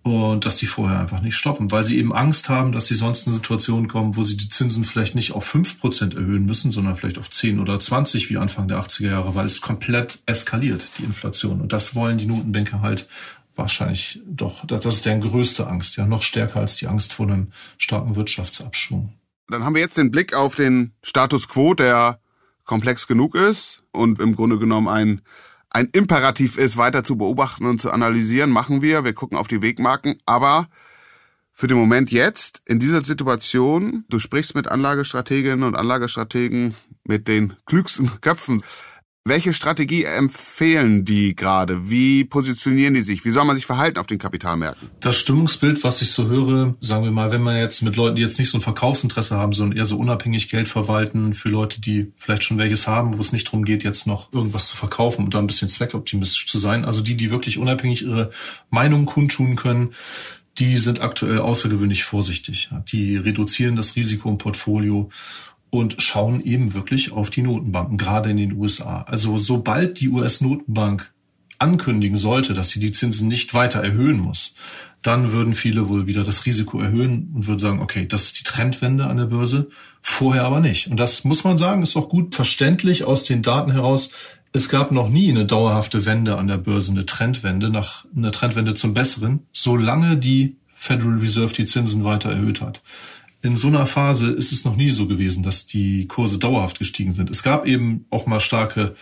Und 0.03 0.45
dass 0.45 0.57
die 0.57 0.67
vorher 0.67 0.99
einfach 0.99 1.21
nicht 1.21 1.35
stoppen, 1.35 1.71
weil 1.71 1.83
sie 1.83 1.97
eben 1.97 2.13
Angst 2.13 2.47
haben, 2.47 2.71
dass 2.71 2.85
sie 2.85 2.93
sonst 2.93 3.25
in 3.25 3.31
eine 3.31 3.37
Situation 3.37 3.87
kommen, 3.87 4.15
wo 4.15 4.23
sie 4.23 4.37
die 4.37 4.49
Zinsen 4.49 4.85
vielleicht 4.85 5.15
nicht 5.15 5.31
auf 5.31 5.45
fünf 5.45 5.79
Prozent 5.79 6.13
erhöhen 6.13 6.45
müssen, 6.45 6.69
sondern 6.69 6.95
vielleicht 6.95 7.17
auf 7.17 7.31
zehn 7.31 7.59
oder 7.59 7.79
zwanzig 7.79 8.29
wie 8.29 8.37
Anfang 8.37 8.67
der 8.67 8.77
80er 8.77 9.09
Jahre, 9.09 9.33
weil 9.33 9.47
es 9.47 9.61
komplett 9.61 10.19
eskaliert, 10.27 10.85
die 10.99 11.05
Inflation. 11.05 11.59
Und 11.59 11.73
das 11.73 11.95
wollen 11.95 12.19
die 12.19 12.27
Notenbanker 12.27 12.81
halt 12.81 13.07
wahrscheinlich 13.55 14.21
doch, 14.25 14.65
das 14.65 14.85
ist 14.85 15.05
deren 15.05 15.21
größte 15.21 15.67
Angst, 15.67 15.97
ja, 15.97 16.05
noch 16.05 16.23
stärker 16.23 16.59
als 16.59 16.75
die 16.75 16.87
Angst 16.87 17.13
vor 17.13 17.27
einem 17.27 17.51
starken 17.77 18.15
Wirtschaftsabschwung. 18.15 19.13
Dann 19.47 19.63
haben 19.63 19.75
wir 19.75 19.81
jetzt 19.81 19.97
den 19.97 20.11
Blick 20.11 20.33
auf 20.33 20.55
den 20.55 20.93
Status 21.03 21.47
quo, 21.47 21.73
der 21.73 22.19
komplex 22.63 23.07
genug 23.07 23.35
ist 23.35 23.83
und 23.91 24.19
im 24.19 24.35
Grunde 24.35 24.57
genommen 24.57 24.87
ein, 24.87 25.21
ein 25.69 25.87
Imperativ 25.91 26.57
ist, 26.57 26.77
weiter 26.77 27.03
zu 27.03 27.17
beobachten 27.17 27.65
und 27.65 27.79
zu 27.79 27.91
analysieren, 27.91 28.49
machen 28.49 28.81
wir. 28.81 29.03
Wir 29.03 29.13
gucken 29.13 29.37
auf 29.37 29.47
die 29.47 29.61
Wegmarken, 29.61 30.19
aber 30.25 30.67
für 31.57 31.67
den 31.67 31.77
Moment 31.77 32.11
jetzt, 32.11 32.61
in 32.65 32.79
dieser 32.79 33.01
Situation, 33.03 34.03
du 34.09 34.19
sprichst 34.19 34.55
mit 34.55 34.67
Anlagestrateginnen 34.67 35.63
und 35.63 35.75
Anlagestrategen, 35.75 36.75
mit 37.05 37.29
den 37.29 37.53
klügsten 37.65 38.19
Köpfen. 38.19 38.61
Welche 39.27 39.53
Strategie 39.53 40.03
empfehlen 40.03 41.03
die 41.03 41.35
gerade? 41.35 41.89
Wie 41.89 42.25
positionieren 42.25 42.93
die 42.93 43.01
sich? 43.01 43.25
Wie 43.25 43.31
soll 43.31 43.43
man 43.43 43.55
sich 43.55 43.65
verhalten 43.65 43.97
auf 43.97 44.05
den 44.05 44.19
Kapitalmärkten? 44.19 44.87
Das 44.99 45.17
Stimmungsbild, 45.17 45.83
was 45.83 46.03
ich 46.03 46.11
so 46.11 46.27
höre, 46.27 46.75
sagen 46.79 47.03
wir 47.05 47.09
mal, 47.09 47.31
wenn 47.31 47.41
man 47.41 47.57
jetzt 47.57 47.81
mit 47.81 47.95
Leuten, 47.95 48.17
die 48.17 48.21
jetzt 48.21 48.37
nicht 48.37 48.51
so 48.51 48.59
ein 48.59 48.61
Verkaufsinteresse 48.61 49.35
haben, 49.35 49.51
sondern 49.51 49.79
eher 49.79 49.85
so 49.85 49.97
unabhängig 49.97 50.51
Geld 50.51 50.69
verwalten, 50.69 51.33
für 51.33 51.49
Leute, 51.49 51.81
die 51.81 52.13
vielleicht 52.17 52.43
schon 52.43 52.59
welches 52.59 52.87
haben, 52.87 53.17
wo 53.17 53.21
es 53.21 53.31
nicht 53.31 53.47
darum 53.47 53.65
geht, 53.65 53.83
jetzt 53.83 54.05
noch 54.05 54.31
irgendwas 54.31 54.67
zu 54.67 54.77
verkaufen 54.77 55.25
und 55.25 55.33
da 55.33 55.39
ein 55.39 55.47
bisschen 55.47 55.69
zweckoptimistisch 55.69 56.45
zu 56.45 56.59
sein. 56.59 56.85
Also 56.85 57.01
die, 57.01 57.17
die 57.17 57.31
wirklich 57.31 57.57
unabhängig 57.57 58.03
ihre 58.03 58.29
Meinung 58.69 59.07
kundtun 59.07 59.55
können, 59.55 59.95
die 60.59 60.77
sind 60.77 61.01
aktuell 61.01 61.39
außergewöhnlich 61.39 62.03
vorsichtig. 62.03 62.69
Die 62.91 63.17
reduzieren 63.17 63.75
das 63.75 63.95
Risiko 63.95 64.29
im 64.29 64.37
Portfolio 64.37 65.09
und 65.79 66.01
schauen 66.01 66.41
eben 66.41 66.73
wirklich 66.73 67.11
auf 67.11 67.29
die 67.29 67.41
Notenbanken, 67.41 67.97
gerade 67.97 68.29
in 68.29 68.37
den 68.37 68.53
USA. 68.53 69.01
Also 69.07 69.37
sobald 69.37 69.99
die 69.99 70.09
US-Notenbank 70.09 71.11
ankündigen 71.57 72.17
sollte, 72.17 72.53
dass 72.53 72.69
sie 72.69 72.79
die 72.79 72.91
Zinsen 72.91 73.27
nicht 73.27 73.53
weiter 73.53 73.81
erhöhen 73.81 74.19
muss, 74.19 74.55
dann 75.01 75.31
würden 75.31 75.53
viele 75.53 75.87
wohl 75.87 76.07
wieder 76.07 76.23
das 76.23 76.45
Risiko 76.45 76.79
erhöhen 76.79 77.31
und 77.33 77.47
würden 77.47 77.59
sagen, 77.59 77.79
okay, 77.79 78.07
das 78.07 78.25
ist 78.25 78.39
die 78.39 78.43
Trendwende 78.43 79.05
an 79.05 79.17
der 79.17 79.25
Börse, 79.25 79.69
vorher 80.01 80.43
aber 80.45 80.59
nicht. 80.59 80.87
Und 80.87 80.99
das 80.99 81.23
muss 81.23 81.43
man 81.43 81.57
sagen, 81.57 81.83
ist 81.83 81.95
auch 81.95 82.09
gut 82.09 82.33
verständlich 82.33 83.03
aus 83.03 83.23
den 83.23 83.43
Daten 83.43 83.71
heraus. 83.71 84.11
Es 84.51 84.67
gab 84.67 84.91
noch 84.91 85.09
nie 85.09 85.29
eine 85.29 85.45
dauerhafte 85.45 86.05
Wende 86.05 86.37
an 86.37 86.47
der 86.47 86.57
Börse, 86.57 86.91
eine 86.91 87.05
Trendwende 87.05 87.69
nach 87.69 88.05
einer 88.15 88.31
Trendwende 88.31 88.73
zum 88.73 88.93
Besseren, 88.93 89.41
solange 89.53 90.17
die 90.17 90.57
Federal 90.73 91.19
Reserve 91.19 91.53
die 91.53 91.65
Zinsen 91.65 92.03
weiter 92.03 92.31
erhöht 92.31 92.61
hat 92.61 92.81
in 93.45 93.55
so 93.55 93.67
einer 93.67 93.85
Phase 93.85 94.31
ist 94.31 94.51
es 94.51 94.65
noch 94.65 94.75
nie 94.75 94.89
so 94.89 95.07
gewesen, 95.07 95.43
dass 95.43 95.67
die 95.67 96.07
Kurse 96.07 96.39
dauerhaft 96.39 96.79
gestiegen 96.79 97.13
sind. 97.13 97.29
Es 97.29 97.43
gab 97.43 97.67
eben 97.67 98.05
auch 98.09 98.25
mal 98.25 98.39
starke 98.39 98.95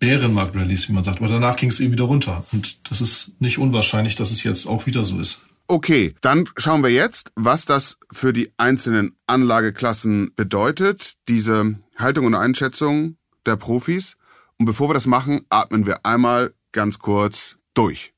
Bärenmarkt-Rallies, 0.00 0.88
wie 0.88 0.92
man 0.92 1.02
sagt, 1.02 1.18
aber 1.18 1.28
danach 1.28 1.56
ging 1.56 1.70
es 1.70 1.80
eben 1.80 1.92
wieder 1.92 2.04
runter. 2.04 2.44
Und 2.52 2.78
das 2.88 3.00
ist 3.00 3.40
nicht 3.40 3.58
unwahrscheinlich, 3.58 4.14
dass 4.14 4.30
es 4.30 4.44
jetzt 4.44 4.66
auch 4.66 4.84
wieder 4.84 5.02
so 5.02 5.18
ist. 5.18 5.40
Okay, 5.68 6.14
dann 6.20 6.48
schauen 6.58 6.82
wir 6.82 6.90
jetzt, 6.90 7.32
was 7.34 7.64
das 7.64 7.96
für 8.12 8.32
die 8.32 8.52
einzelnen 8.58 9.16
Anlageklassen 9.26 10.30
bedeutet, 10.36 11.14
diese 11.28 11.80
Haltung 11.96 12.26
und 12.26 12.34
Einschätzung 12.34 13.16
der 13.46 13.56
Profis. 13.56 14.16
Und 14.58 14.66
bevor 14.66 14.90
wir 14.90 14.94
das 14.94 15.06
machen, 15.06 15.40
atmen 15.48 15.86
wir 15.86 16.04
einmal 16.04 16.52
ganz 16.72 16.98
kurz 16.98 17.56
durch. 17.74 18.12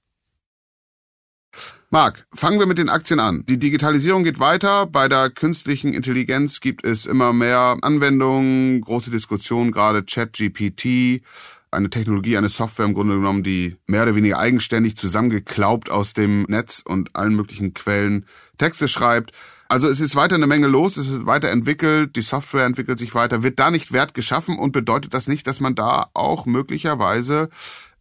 Marc, 1.90 2.26
fangen 2.34 2.58
wir 2.58 2.66
mit 2.66 2.76
den 2.76 2.90
Aktien 2.90 3.18
an. 3.18 3.44
Die 3.48 3.58
Digitalisierung 3.58 4.22
geht 4.22 4.38
weiter. 4.38 4.84
Bei 4.84 5.08
der 5.08 5.30
künstlichen 5.30 5.94
Intelligenz 5.94 6.60
gibt 6.60 6.84
es 6.84 7.06
immer 7.06 7.32
mehr 7.32 7.78
Anwendungen, 7.80 8.82
große 8.82 9.10
Diskussionen, 9.10 9.72
gerade 9.72 10.02
ChatGPT, 10.02 11.22
eine 11.70 11.88
Technologie, 11.88 12.36
eine 12.36 12.50
Software 12.50 12.84
im 12.84 12.92
Grunde 12.92 13.14
genommen, 13.14 13.42
die 13.42 13.78
mehr 13.86 14.02
oder 14.02 14.14
weniger 14.14 14.38
eigenständig 14.38 14.98
zusammengeklaubt 14.98 15.90
aus 15.90 16.12
dem 16.12 16.42
Netz 16.42 16.82
und 16.84 17.16
allen 17.16 17.34
möglichen 17.34 17.72
Quellen 17.72 18.26
Texte 18.58 18.86
schreibt. 18.86 19.32
Also 19.70 19.88
es 19.88 19.98
ist 19.98 20.14
weiter 20.14 20.34
eine 20.34 20.46
Menge 20.46 20.66
los, 20.66 20.98
es 20.98 21.08
ist 21.08 21.24
weiterentwickelt, 21.24 22.16
die 22.16 22.22
Software 22.22 22.66
entwickelt 22.66 22.98
sich 22.98 23.14
weiter. 23.14 23.42
Wird 23.42 23.58
da 23.58 23.70
nicht 23.70 23.92
Wert 23.92 24.12
geschaffen 24.12 24.58
und 24.58 24.72
bedeutet 24.72 25.14
das 25.14 25.26
nicht, 25.26 25.46
dass 25.46 25.60
man 25.60 25.74
da 25.74 26.10
auch 26.12 26.44
möglicherweise 26.44 27.48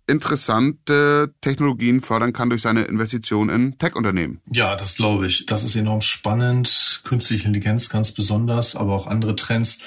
interessante 0.07 1.33
Technologien 1.41 2.01
fördern 2.01 2.33
kann 2.33 2.49
durch 2.49 2.61
seine 2.61 2.83
Investition 2.83 3.49
in 3.49 3.77
Tech-Unternehmen. 3.77 4.39
Ja, 4.51 4.75
das 4.75 4.95
glaube 4.95 5.27
ich. 5.27 5.45
Das 5.45 5.63
ist 5.63 5.75
enorm 5.75 6.01
spannend. 6.01 7.01
Künstliche 7.03 7.47
Intelligenz 7.47 7.89
ganz 7.89 8.13
besonders, 8.13 8.75
aber 8.75 8.93
auch 8.93 9.07
andere 9.07 9.35
Trends. 9.35 9.79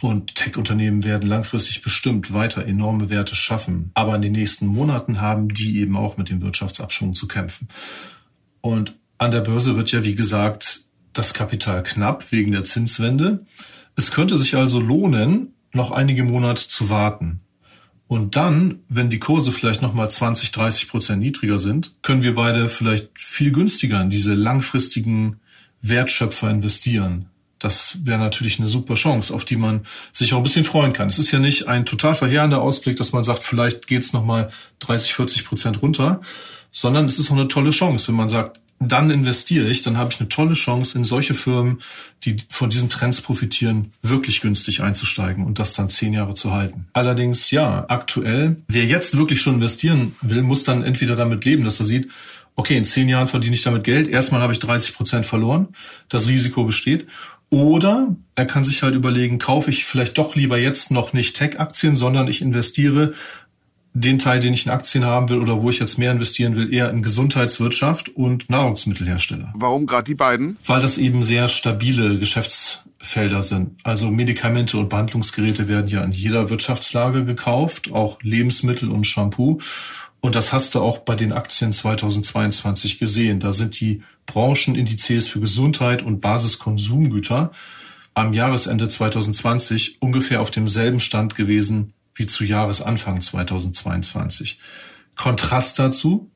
Und 0.00 0.34
Tech-Unternehmen 0.34 1.04
werden 1.04 1.28
langfristig 1.28 1.82
bestimmt 1.82 2.32
weiter 2.34 2.66
enorme 2.66 3.08
Werte 3.08 3.36
schaffen. 3.36 3.92
Aber 3.94 4.16
in 4.16 4.22
den 4.22 4.32
nächsten 4.32 4.66
Monaten 4.66 5.20
haben 5.20 5.48
die 5.48 5.78
eben 5.78 5.96
auch 5.96 6.16
mit 6.16 6.28
dem 6.28 6.42
Wirtschaftsabschwung 6.42 7.14
zu 7.14 7.28
kämpfen. 7.28 7.68
Und 8.60 8.96
an 9.18 9.30
der 9.30 9.42
Börse 9.42 9.76
wird 9.76 9.92
ja, 9.92 10.02
wie 10.02 10.16
gesagt, 10.16 10.80
das 11.12 11.34
Kapital 11.34 11.82
knapp 11.84 12.32
wegen 12.32 12.50
der 12.52 12.64
Zinswende. 12.64 13.44
Es 13.94 14.10
könnte 14.10 14.38
sich 14.38 14.56
also 14.56 14.80
lohnen, 14.80 15.54
noch 15.72 15.92
einige 15.92 16.24
Monate 16.24 16.66
zu 16.66 16.90
warten. 16.90 17.40
Und 18.12 18.36
dann, 18.36 18.80
wenn 18.90 19.08
die 19.08 19.18
Kurse 19.18 19.52
vielleicht 19.52 19.80
nochmal 19.80 20.10
20, 20.10 20.52
30 20.52 20.90
Prozent 20.90 21.22
niedriger 21.22 21.58
sind, 21.58 21.94
können 22.02 22.22
wir 22.22 22.34
beide 22.34 22.68
vielleicht 22.68 23.08
viel 23.14 23.52
günstiger 23.52 24.02
in 24.02 24.10
diese 24.10 24.34
langfristigen 24.34 25.40
Wertschöpfer 25.80 26.50
investieren. 26.50 27.30
Das 27.58 28.04
wäre 28.04 28.18
natürlich 28.18 28.58
eine 28.58 28.68
super 28.68 28.96
Chance, 28.96 29.32
auf 29.32 29.46
die 29.46 29.56
man 29.56 29.86
sich 30.12 30.34
auch 30.34 30.36
ein 30.36 30.42
bisschen 30.42 30.64
freuen 30.64 30.92
kann. 30.92 31.08
Es 31.08 31.18
ist 31.18 31.32
ja 31.32 31.38
nicht 31.38 31.68
ein 31.68 31.86
total 31.86 32.14
verheerender 32.14 32.60
Ausblick, 32.60 32.98
dass 32.98 33.12
man 33.12 33.24
sagt, 33.24 33.44
vielleicht 33.44 33.86
geht's 33.86 34.12
nochmal 34.12 34.48
30, 34.80 35.14
40 35.14 35.46
Prozent 35.46 35.80
runter, 35.80 36.20
sondern 36.70 37.06
es 37.06 37.18
ist 37.18 37.30
auch 37.30 37.36
eine 37.36 37.48
tolle 37.48 37.70
Chance, 37.70 38.08
wenn 38.08 38.16
man 38.16 38.28
sagt, 38.28 38.60
dann 38.88 39.10
investiere 39.10 39.68
ich, 39.68 39.82
dann 39.82 39.96
habe 39.96 40.12
ich 40.12 40.20
eine 40.20 40.28
tolle 40.28 40.54
Chance, 40.54 40.96
in 40.96 41.04
solche 41.04 41.34
Firmen, 41.34 41.78
die 42.24 42.36
von 42.48 42.70
diesen 42.70 42.88
Trends 42.88 43.20
profitieren, 43.20 43.92
wirklich 44.02 44.40
günstig 44.40 44.82
einzusteigen 44.82 45.44
und 45.44 45.58
das 45.58 45.74
dann 45.74 45.88
zehn 45.88 46.12
Jahre 46.12 46.34
zu 46.34 46.52
halten. 46.52 46.86
Allerdings, 46.92 47.50
ja, 47.50 47.84
aktuell, 47.88 48.56
wer 48.68 48.84
jetzt 48.84 49.16
wirklich 49.16 49.40
schon 49.40 49.54
investieren 49.54 50.14
will, 50.20 50.42
muss 50.42 50.64
dann 50.64 50.82
entweder 50.82 51.16
damit 51.16 51.44
leben, 51.44 51.64
dass 51.64 51.80
er 51.80 51.86
sieht, 51.86 52.08
okay, 52.56 52.76
in 52.76 52.84
zehn 52.84 53.08
Jahren 53.08 53.28
verdiene 53.28 53.54
ich 53.54 53.62
damit 53.62 53.84
Geld, 53.84 54.08
erstmal 54.08 54.40
habe 54.40 54.52
ich 54.52 54.58
30 54.58 54.94
Prozent 54.94 55.26
verloren, 55.26 55.68
das 56.08 56.28
Risiko 56.28 56.64
besteht. 56.64 57.06
Oder 57.50 58.16
er 58.34 58.46
kann 58.46 58.64
sich 58.64 58.82
halt 58.82 58.94
überlegen, 58.94 59.38
kaufe 59.38 59.68
ich 59.68 59.84
vielleicht 59.84 60.16
doch 60.16 60.36
lieber 60.36 60.56
jetzt 60.56 60.90
noch 60.90 61.12
nicht 61.12 61.36
Tech-Aktien, 61.36 61.96
sondern 61.96 62.26
ich 62.26 62.40
investiere 62.40 63.12
den 63.94 64.18
Teil, 64.18 64.40
den 64.40 64.54
ich 64.54 64.66
in 64.66 64.72
Aktien 64.72 65.04
haben 65.04 65.28
will 65.28 65.38
oder 65.38 65.60
wo 65.60 65.68
ich 65.68 65.78
jetzt 65.78 65.98
mehr 65.98 66.12
investieren 66.12 66.56
will, 66.56 66.72
eher 66.72 66.90
in 66.90 67.02
Gesundheitswirtschaft 67.02 68.08
und 68.08 68.48
Nahrungsmittelhersteller. 68.48 69.52
Warum 69.54 69.86
gerade 69.86 70.04
die 70.04 70.14
beiden? 70.14 70.56
Weil 70.66 70.80
das 70.80 70.96
eben 70.96 71.22
sehr 71.22 71.46
stabile 71.48 72.18
Geschäftsfelder 72.18 73.42
sind. 73.42 73.78
Also 73.82 74.10
Medikamente 74.10 74.78
und 74.78 74.88
Behandlungsgeräte 74.88 75.68
werden 75.68 75.88
ja 75.88 76.02
in 76.02 76.12
jeder 76.12 76.48
Wirtschaftslage 76.48 77.24
gekauft, 77.24 77.92
auch 77.92 78.22
Lebensmittel 78.22 78.90
und 78.90 79.06
Shampoo. 79.06 79.58
Und 80.20 80.36
das 80.36 80.52
hast 80.52 80.74
du 80.74 80.80
auch 80.80 81.00
bei 81.00 81.14
den 81.14 81.32
Aktien 81.32 81.72
2022 81.72 82.98
gesehen. 82.98 83.40
Da 83.40 83.52
sind 83.52 83.78
die 83.80 84.02
Branchenindizes 84.24 85.28
für 85.28 85.40
Gesundheit 85.40 86.02
und 86.02 86.20
Basiskonsumgüter 86.20 87.50
am 88.14 88.32
Jahresende 88.32 88.88
2020 88.88 90.00
ungefähr 90.00 90.40
auf 90.40 90.50
demselben 90.50 91.00
Stand 91.00 91.34
gewesen 91.34 91.92
wie 92.14 92.26
zu 92.26 92.44
Jahresanfang 92.44 93.20
2022. 93.20 94.58
Kontrast 95.16 95.78
dazu, 95.78 96.30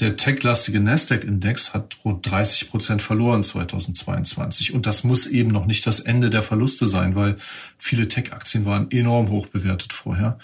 der 0.00 0.16
tech-lastige 0.16 0.80
Nasdaq-Index 0.80 1.74
hat 1.74 1.98
rund 2.04 2.28
30 2.30 2.70
Prozent 2.70 3.02
verloren 3.02 3.44
2022. 3.44 4.72
Und 4.72 4.86
das 4.86 5.04
muss 5.04 5.26
eben 5.26 5.50
noch 5.50 5.66
nicht 5.66 5.86
das 5.86 6.00
Ende 6.00 6.30
der 6.30 6.42
Verluste 6.42 6.86
sein, 6.86 7.14
weil 7.14 7.36
viele 7.76 8.08
Tech-Aktien 8.08 8.64
waren 8.64 8.90
enorm 8.90 9.28
hoch 9.28 9.48
bewertet 9.48 9.92
vorher. 9.92 10.38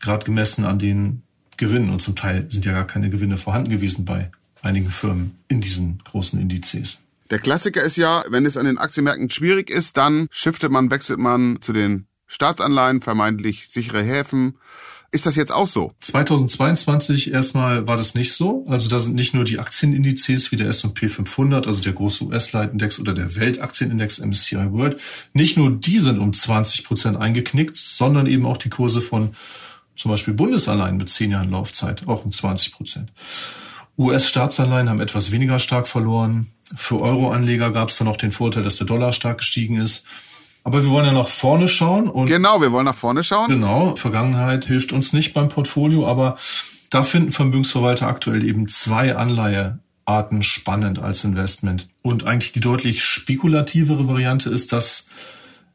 Gerade 0.00 0.24
gemessen 0.24 0.64
an 0.64 0.78
den 0.78 1.22
Gewinnen. 1.58 1.90
Und 1.90 2.00
zum 2.00 2.16
Teil 2.16 2.50
sind 2.50 2.64
ja 2.64 2.72
gar 2.72 2.86
keine 2.86 3.10
Gewinne 3.10 3.36
vorhanden 3.36 3.70
gewesen 3.70 4.06
bei 4.06 4.30
einigen 4.62 4.90
Firmen 4.90 5.36
in 5.48 5.60
diesen 5.60 6.00
großen 6.04 6.40
Indizes. 6.40 6.98
Der 7.30 7.38
Klassiker 7.38 7.82
ist 7.82 7.96
ja, 7.96 8.24
wenn 8.30 8.46
es 8.46 8.56
an 8.56 8.64
den 8.64 8.78
Aktienmärkten 8.78 9.28
schwierig 9.28 9.68
ist, 9.68 9.98
dann 9.98 10.28
shiftet 10.30 10.72
man, 10.72 10.90
wechselt 10.90 11.18
man 11.18 11.58
zu 11.60 11.74
den 11.74 12.06
Staatsanleihen, 12.28 13.00
vermeintlich 13.00 13.68
sichere 13.68 14.02
Häfen. 14.02 14.58
Ist 15.10 15.24
das 15.24 15.36
jetzt 15.36 15.52
auch 15.52 15.66
so? 15.66 15.94
2022 16.00 17.32
erstmal 17.32 17.86
war 17.86 17.96
das 17.96 18.14
nicht 18.14 18.34
so. 18.34 18.66
Also 18.68 18.90
da 18.90 18.98
sind 18.98 19.14
nicht 19.14 19.32
nur 19.32 19.44
die 19.44 19.58
Aktienindizes 19.58 20.52
wie 20.52 20.56
der 20.56 20.68
S&P 20.68 21.08
500, 21.08 21.66
also 21.66 21.82
der 21.82 21.94
große 21.94 22.24
US-Leitindex 22.24 23.00
oder 23.00 23.14
der 23.14 23.34
Weltaktienindex 23.34 24.18
MSCI 24.18 24.70
World, 24.70 25.00
nicht 25.32 25.56
nur 25.56 25.70
die 25.70 25.98
sind 26.00 26.18
um 26.18 26.34
20 26.34 26.84
Prozent 26.84 27.16
eingeknickt, 27.16 27.78
sondern 27.78 28.26
eben 28.26 28.44
auch 28.44 28.58
die 28.58 28.68
Kurse 28.68 29.00
von 29.00 29.34
zum 29.96 30.10
Beispiel 30.10 30.34
Bundesanleihen 30.34 30.98
mit 30.98 31.08
zehn 31.08 31.30
Jahren 31.30 31.50
Laufzeit, 31.50 32.06
auch 32.06 32.26
um 32.26 32.30
20 32.30 32.74
Prozent. 32.74 33.10
US-Staatsanleihen 33.96 34.90
haben 34.90 35.00
etwas 35.00 35.32
weniger 35.32 35.58
stark 35.58 35.88
verloren. 35.88 36.52
Für 36.76 37.00
Euro-Anleger 37.00 37.72
gab 37.72 37.88
es 37.88 37.96
dann 37.96 38.06
noch 38.06 38.18
den 38.18 38.30
Vorteil, 38.30 38.62
dass 38.62 38.76
der 38.76 38.86
Dollar 38.86 39.12
stark 39.12 39.38
gestiegen 39.38 39.80
ist. 39.80 40.06
Aber 40.68 40.84
wir 40.84 40.90
wollen 40.90 41.06
ja 41.06 41.14
nach 41.14 41.30
vorne 41.30 41.66
schauen. 41.66 42.10
Und 42.10 42.26
genau, 42.26 42.60
wir 42.60 42.70
wollen 42.72 42.84
nach 42.84 42.94
vorne 42.94 43.24
schauen. 43.24 43.48
Genau, 43.48 43.96
Vergangenheit 43.96 44.66
hilft 44.66 44.92
uns 44.92 45.14
nicht 45.14 45.32
beim 45.32 45.48
Portfolio, 45.48 46.06
aber 46.06 46.36
da 46.90 47.04
finden 47.04 47.32
Vermögensverwalter 47.32 48.06
aktuell 48.06 48.44
eben 48.44 48.68
zwei 48.68 49.16
Anleihearten 49.16 50.42
spannend 50.42 50.98
als 50.98 51.24
Investment. 51.24 51.88
Und 52.02 52.26
eigentlich 52.26 52.52
die 52.52 52.60
deutlich 52.60 53.02
spekulativere 53.02 54.08
Variante 54.08 54.50
ist, 54.50 54.74
dass, 54.74 55.08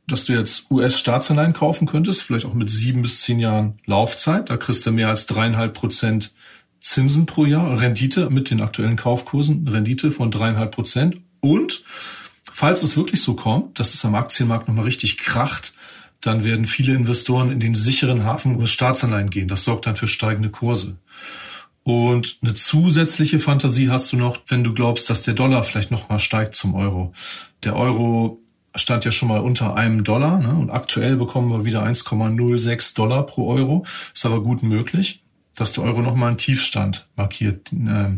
dass 0.06 0.26
du 0.26 0.34
jetzt 0.34 0.70
US-Staatsanleihen 0.70 1.54
kaufen 1.54 1.88
könntest, 1.88 2.22
vielleicht 2.22 2.46
auch 2.46 2.54
mit 2.54 2.70
sieben 2.70 3.02
bis 3.02 3.22
zehn 3.22 3.40
Jahren 3.40 3.80
Laufzeit. 3.88 4.52
Da 4.52 4.58
kriegst 4.58 4.86
du 4.86 4.92
mehr 4.92 5.10
als 5.10 5.26
dreieinhalb 5.26 5.74
Prozent 5.74 6.34
Zinsen 6.82 7.26
pro 7.26 7.46
Jahr, 7.46 7.82
Rendite 7.82 8.30
mit 8.30 8.52
den 8.52 8.62
aktuellen 8.62 8.98
Kaufkursen, 8.98 9.68
Rendite 9.68 10.12
von 10.12 10.30
dreieinhalb 10.30 10.70
Prozent. 10.70 11.18
Und 11.40 11.84
Falls 12.64 12.82
es 12.82 12.96
wirklich 12.96 13.22
so 13.22 13.34
kommt, 13.34 13.78
dass 13.78 13.94
es 13.94 14.06
am 14.06 14.16
Aktienmarkt 14.16 14.70
nochmal 14.70 14.86
richtig 14.86 15.18
kracht, 15.18 15.74
dann 16.22 16.46
werden 16.46 16.66
viele 16.66 16.94
Investoren 16.94 17.52
in 17.52 17.60
den 17.60 17.76
sicheren 17.76 18.24
Hafen 18.24 18.56
US 18.56 18.72
Staatsanleihen 18.72 19.30
gehen. 19.30 19.50
Das 19.50 19.66
sorgt 19.66 19.86
dann 19.86 19.98
für 19.98 20.08
steigende 20.08 20.50
Kurse. 20.50 20.96
Und 21.84 22.38
eine 22.42 22.54
zusätzliche 22.54 23.40
Fantasie 23.40 23.90
hast 23.90 24.14
du 24.14 24.16
noch, 24.16 24.38
wenn 24.48 24.64
du 24.64 24.74
glaubst, 24.74 25.10
dass 25.10 25.24
der 25.24 25.34
Dollar 25.34 25.64
vielleicht 25.64 25.92
nochmal 25.92 26.20
steigt 26.20 26.56
zum 26.56 26.74
Euro. 26.74 27.12
Der 27.66 27.76
Euro 27.76 28.42
stand 28.74 29.04
ja 29.04 29.12
schon 29.12 29.28
mal 29.28 29.42
unter 29.42 29.76
einem 29.76 30.06
Dollar 30.06 30.40
ne? 30.40 30.56
und 30.56 30.70
aktuell 30.70 31.18
bekommen 31.18 31.50
wir 31.50 31.66
wieder 31.66 31.84
1,06 31.84 32.96
Dollar 32.96 33.26
pro 33.26 33.50
Euro. 33.50 33.86
Ist 34.14 34.26
aber 34.26 34.42
gut 34.42 34.64
möglich, 34.64 35.23
dass 35.56 35.74
der 35.74 35.84
Euro 35.84 36.02
nochmal 36.02 36.30
einen 36.30 36.38
Tiefstand 36.38 37.08
markiert. 37.16 37.72
Äh, 37.72 38.18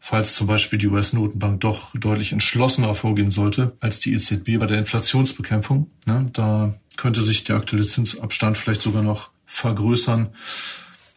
falls 0.00 0.34
zum 0.34 0.46
Beispiel 0.46 0.78
die 0.78 0.88
US-Notenbank 0.88 1.60
doch 1.60 1.94
deutlich 1.94 2.32
entschlossener 2.32 2.94
vorgehen 2.94 3.30
sollte 3.30 3.76
als 3.80 4.00
die 4.00 4.14
EZB 4.14 4.58
bei 4.58 4.66
der 4.66 4.78
Inflationsbekämpfung. 4.78 5.90
Ne? 6.06 6.30
Da 6.32 6.74
könnte 6.96 7.22
sich 7.22 7.44
der 7.44 7.56
aktuelle 7.56 7.86
Zinsabstand 7.86 8.56
vielleicht 8.56 8.82
sogar 8.82 9.02
noch 9.02 9.30
vergrößern. 9.46 10.28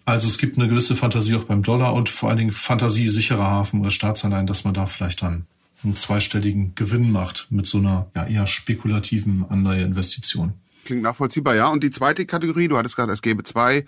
Also 0.06 0.28
es 0.28 0.38
gibt 0.38 0.58
eine 0.58 0.68
gewisse 0.68 0.96
Fantasie 0.96 1.36
auch 1.36 1.44
beim 1.44 1.64
Dollar 1.64 1.94
und 1.94 2.10
vor 2.10 2.30
allen 2.30 2.38
Dingen 2.38 2.52
Fantasie 2.52 3.08
sicherer 3.08 3.46
Hafen 3.46 3.82
oder 3.82 3.92
Staatsanleihen, 3.92 4.48
dass 4.48 4.64
man 4.64 4.74
da 4.74 4.86
vielleicht 4.86 5.22
dann 5.22 5.46
einen 5.84 5.96
zweistelligen 5.96 6.76
Gewinn 6.76 7.12
macht 7.12 7.48
mit 7.50 7.68
so 7.68 7.78
einer 7.80 8.10
ja, 8.16 8.26
eher 8.28 8.48
spekulativen 8.48 9.46
Anleiheinvestition. 9.50 10.54
Klingt 10.86 11.04
nachvollziehbar, 11.04 11.56
ja. 11.56 11.68
Und 11.68 11.84
die 11.84 11.92
zweite 11.92 12.26
Kategorie, 12.26 12.68
du 12.68 12.78
hattest 12.78 12.96
gerade, 12.96 13.14
es 13.14 13.22
gäbe 13.22 13.44
zwei 13.44 13.86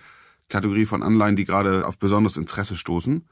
Kategorie 0.53 0.85
von 0.85 1.03
Anleihen, 1.03 1.35
die 1.35 1.45
gerade 1.45 1.85
auf 1.87 1.97
besonderes 1.97 2.37
Interesse 2.37 2.75
stoßen. 2.75 3.23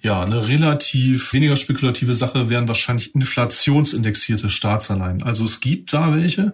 Ja, 0.00 0.20
eine 0.20 0.48
relativ 0.48 1.32
weniger 1.32 1.56
spekulative 1.56 2.12
Sache 2.12 2.50
wären 2.50 2.68
wahrscheinlich 2.68 3.14
inflationsindexierte 3.14 4.50
Staatsanleihen. 4.50 5.22
Also 5.22 5.44
es 5.44 5.60
gibt 5.60 5.94
da 5.94 6.14
welche 6.14 6.52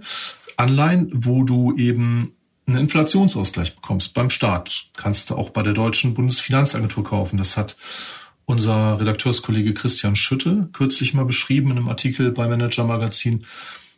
Anleihen, 0.57 1.11
wo 1.13 1.43
du 1.43 1.75
eben 1.77 2.33
einen 2.67 2.77
Inflationsausgleich 2.77 3.75
bekommst 3.75 4.15
beim 4.15 4.31
Staat. 4.31 4.69
Das 4.69 4.91
kannst 4.97 5.31
du 5.31 5.35
auch 5.35 5.51
bei 5.51 5.63
der 5.63 5.73
deutschen 5.73 6.15
Bundesfinanzagentur 6.15 7.03
kaufen. 7.03 7.39
Das 7.39 7.57
hat 7.57 7.77
unser 8.45 9.01
Redakteurskollege 9.01 9.75
Christian 9.75 10.15
Schütte 10.15 10.69
kürzlich 10.73 11.15
mal 11.15 11.25
beschrieben 11.25 11.71
in 11.71 11.79
einem 11.79 11.89
Artikel 11.89 12.31
bei 12.31 12.47
Manager 12.47 12.85
Magazin. 12.85 13.47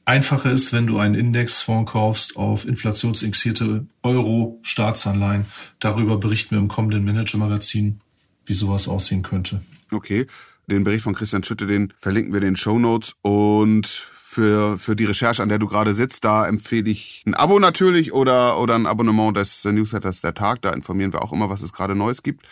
Einfacher 0.05 0.51
ist, 0.51 0.73
wenn 0.73 0.87
du 0.87 0.99
einen 0.99 1.15
Indexfonds 1.15 1.93
kaufst 1.93 2.37
auf 2.37 2.67
inflationsindexierte 2.67 3.87
Euro-Staatsanleihen. 4.03 5.47
Darüber 5.79 6.17
berichten 6.17 6.53
wir 6.53 6.59
im 6.59 6.69
kommenden 6.69 7.05
Manager 7.05 7.39
Magazin, 7.39 8.01
wie 8.45 8.55
sowas 8.55 8.89
aussehen 8.89 9.23
könnte. 9.23 9.63
Okay. 9.91 10.27
Den 10.69 10.85
Bericht 10.85 11.03
von 11.03 11.15
Christian 11.15 11.45
Schütte, 11.45 11.67
den 11.67 11.93
verlinken 11.99 12.33
wir 12.33 12.39
in 12.39 12.47
den 12.47 12.57
Show 12.57 12.79
Notes 12.79 13.15
und 13.23 13.87
für, 13.87 14.79
für 14.79 14.97
die 14.97 15.05
Recherche, 15.05 15.43
an 15.43 15.51
der 15.51 15.59
du 15.59 15.67
gerade 15.67 15.95
sitzt, 15.95 16.25
da 16.25 16.47
empfehle 16.47 16.89
ich 16.89 17.23
ein 17.27 17.35
Abo 17.35 17.59
natürlich 17.59 18.13
oder, 18.13 18.59
oder 18.59 18.77
ein 18.77 18.87
Abonnement 18.87 19.37
des 19.37 19.65
Newsletters 19.65 20.21
Der 20.21 20.35
Tag. 20.35 20.63
Da 20.63 20.71
informieren 20.71 21.13
wir 21.13 21.23
auch 21.23 21.33
immer, 21.33 21.51
was 21.51 21.63
es 21.63 21.73
gerade 21.73 21.95
Neues 21.95 22.23
gibt 22.23 22.47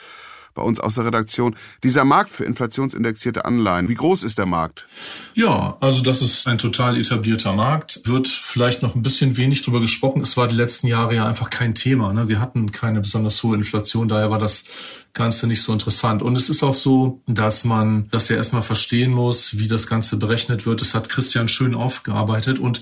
bei 0.60 0.66
uns 0.66 0.78
aus 0.78 0.94
der 0.94 1.06
Redaktion. 1.06 1.56
Dieser 1.82 2.04
Markt 2.04 2.30
für 2.30 2.44
inflationsindexierte 2.44 3.44
Anleihen, 3.44 3.88
wie 3.88 3.94
groß 3.94 4.22
ist 4.22 4.38
der 4.38 4.46
Markt? 4.46 4.86
Ja, 5.34 5.76
also 5.80 6.02
das 6.02 6.20
ist 6.20 6.46
ein 6.46 6.58
total 6.58 6.98
etablierter 6.98 7.54
Markt. 7.54 8.02
Wird 8.04 8.28
vielleicht 8.28 8.82
noch 8.82 8.94
ein 8.94 9.02
bisschen 9.02 9.36
wenig 9.38 9.62
drüber 9.62 9.80
gesprochen. 9.80 10.20
Es 10.20 10.36
war 10.36 10.48
die 10.48 10.54
letzten 10.54 10.86
Jahre 10.86 11.14
ja 11.14 11.26
einfach 11.26 11.48
kein 11.48 11.74
Thema. 11.74 12.12
Ne? 12.12 12.28
Wir 12.28 12.40
hatten 12.40 12.72
keine 12.72 13.00
besonders 13.00 13.42
hohe 13.42 13.56
Inflation, 13.56 14.06
daher 14.08 14.30
war 14.30 14.38
das 14.38 14.66
Ganze 15.14 15.46
nicht 15.46 15.62
so 15.62 15.72
interessant. 15.72 16.22
Und 16.22 16.36
es 16.36 16.50
ist 16.50 16.62
auch 16.62 16.74
so, 16.74 17.22
dass 17.26 17.64
man 17.64 18.08
das 18.10 18.28
ja 18.28 18.36
erstmal 18.36 18.62
verstehen 18.62 19.10
muss, 19.10 19.58
wie 19.58 19.66
das 19.66 19.86
Ganze 19.86 20.18
berechnet 20.18 20.66
wird. 20.66 20.82
Das 20.82 20.94
hat 20.94 21.08
Christian 21.08 21.48
schön 21.48 21.74
aufgearbeitet 21.74 22.58
und 22.58 22.80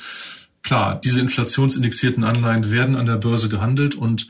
Klar, 0.65 1.01
diese 1.03 1.21
inflationsindexierten 1.21 2.25
Anleihen 2.25 2.71
werden 2.71 2.97
an 2.97 3.07
der 3.07 3.17
Börse 3.17 3.49
gehandelt 3.49 3.95
und 3.95 4.27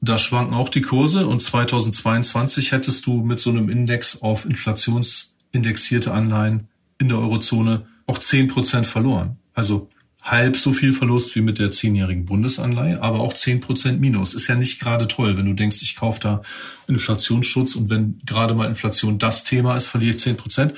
da 0.00 0.16
schwanken 0.16 0.54
auch 0.54 0.68
die 0.68 0.80
Kurse 0.80 1.26
und 1.26 1.42
2022 1.42 2.72
hättest 2.72 3.06
du 3.06 3.22
mit 3.22 3.38
so 3.38 3.50
einem 3.50 3.68
Index 3.68 4.22
auf 4.22 4.46
inflationsindexierte 4.46 6.12
Anleihen 6.12 6.68
in 6.98 7.08
der 7.08 7.18
Eurozone 7.18 7.86
auch 8.06 8.18
zehn 8.18 8.48
Prozent 8.48 8.86
verloren. 8.86 9.38
Also 9.52 9.90
halb 10.22 10.56
so 10.56 10.72
viel 10.72 10.92
Verlust 10.92 11.34
wie 11.34 11.40
mit 11.40 11.58
der 11.58 11.72
zehnjährigen 11.72 12.24
Bundesanleihe, 12.24 13.02
aber 13.02 13.20
auch 13.20 13.34
zehn 13.34 13.60
Prozent 13.60 14.00
Minus. 14.00 14.34
Ist 14.34 14.48
ja 14.48 14.54
nicht 14.54 14.80
gerade 14.80 15.06
toll, 15.08 15.36
wenn 15.36 15.46
du 15.46 15.54
denkst, 15.54 15.82
ich 15.82 15.96
kaufe 15.96 16.20
da 16.20 16.42
Inflationsschutz 16.88 17.74
und 17.74 17.90
wenn 17.90 18.20
gerade 18.24 18.54
mal 18.54 18.68
Inflation 18.68 19.18
das 19.18 19.44
Thema 19.44 19.76
ist, 19.76 19.86
verliere 19.86 20.10
ich 20.16 20.20
zehn 20.20 20.36
Prozent. 20.36 20.74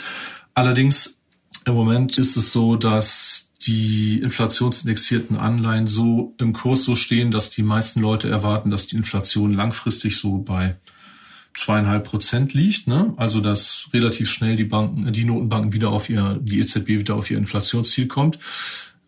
Allerdings 0.55 1.19
im 1.65 1.75
Moment 1.75 2.19
ist 2.19 2.37
es 2.37 2.53
so, 2.53 2.77
dass 2.77 3.52
die 3.67 4.21
inflationsindexierten 4.23 5.37
Anleihen 5.37 5.87
so 5.87 6.35
im 6.39 6.53
Kurs 6.53 6.85
so 6.85 6.97
stehen, 6.97 7.31
dass 7.31 7.51
die 7.51 7.63
meisten 7.63 8.01
Leute 8.01 8.29
erwarten, 8.29 8.71
dass 8.71 8.87
die 8.87 8.97
Inflation 8.97 9.53
langfristig 9.53 10.17
so 10.17 10.39
bei 10.39 10.77
zweieinhalb 11.55 12.05
Prozent 12.05 12.55
liegt. 12.55 12.87
Ne? 12.87 13.15
Also 13.17 13.41
dass 13.41 13.89
relativ 13.93 14.31
schnell 14.31 14.57
die 14.57 14.65
Banken, 14.65 15.13
die 15.13 15.25
Notenbanken 15.25 15.73
wieder 15.73 15.91
auf 15.91 16.09
ihr, 16.09 16.39
die 16.43 16.61
EZB 16.61 16.89
wieder 16.89 17.15
auf 17.15 17.31
ihr 17.31 17.39
Inflationsziel 17.39 18.07
kommt. 18.07 18.39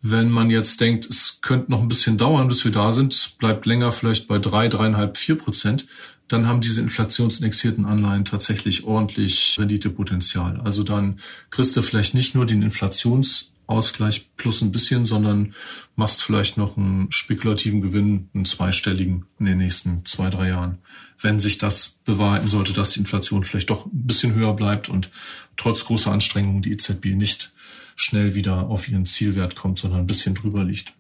Wenn 0.03 0.31
man 0.31 0.51
jetzt 0.51 0.81
denkt, 0.83 1.07
es 1.07 1.39
könnte 1.41 1.71
noch 1.71 1.81
ein 1.81 1.89
bisschen 1.89 2.19
dauern, 2.19 2.47
bis 2.47 2.63
wir 2.65 2.73
da 2.73 2.93
sind, 2.93 3.15
es 3.15 3.29
bleibt 3.29 3.65
länger 3.65 3.91
vielleicht 3.91 4.29
bei 4.29 4.39
drei, 4.39 4.69
dreieinhalb, 4.69 5.17
vier 5.17 5.37
Prozent, 5.37 5.87
dann 6.29 6.47
haben 6.47 6.61
diese 6.61 6.83
inflationsindexierten 6.83 7.87
Anleihen 7.87 8.27
tatsächlich 8.27 8.85
ordentlich 8.85 9.57
Renditepotenzial. 9.59 10.61
Also 10.63 10.83
dann 10.83 11.21
kriegst 11.51 11.75
du 11.77 11.83
vielleicht 11.83 12.13
nicht 12.13 12.35
nur 12.35 12.45
den 12.45 12.61
Inflations 12.61 13.54
Ausgleich 13.66 14.30
plus 14.37 14.62
ein 14.62 14.73
bisschen, 14.73 15.06
sondern 15.06 15.54
machst 15.97 16.23
vielleicht 16.23 16.56
noch 16.56 16.76
einen 16.76 17.11
spekulativen 17.11 17.80
Gewinn, 17.80 18.28
einen 18.35 18.44
zweistelligen 18.44 19.26
in 19.38 19.47
den 19.47 19.59
nächsten 19.59 20.04
zwei, 20.04 20.30
drei 20.30 20.49
Jahren. 20.49 20.78
Wenn 21.21 21.40
sich 21.40 21.59
das 21.59 21.99
bewahrheiten 22.04 22.49
sollte, 22.49 22.73
dass 22.73 22.92
die 22.92 23.00
Inflation 23.00 23.44
vielleicht 23.44 23.71
doch 23.71 23.87
ein 23.87 24.06
bisschen 24.06 24.35
höher 24.35 24.54
bleibt 24.54 24.88
und 24.88 25.11
trotz 25.56 25.85
großer 25.85 26.12
Anstrengungen 26.12 26.62
die 26.62 26.73
EZB 26.73 27.06
nicht 27.14 27.54
schnell 27.97 28.35
wieder 28.35 28.68
auf 28.68 28.88
ihren 28.88 29.06
Zielwert 29.06 29.56
kommt, 29.56 29.78
sondern 29.78 30.00
ein 30.00 30.06
bisschen 30.06 30.35
drüber 30.35 30.64
liegt. 30.64 30.92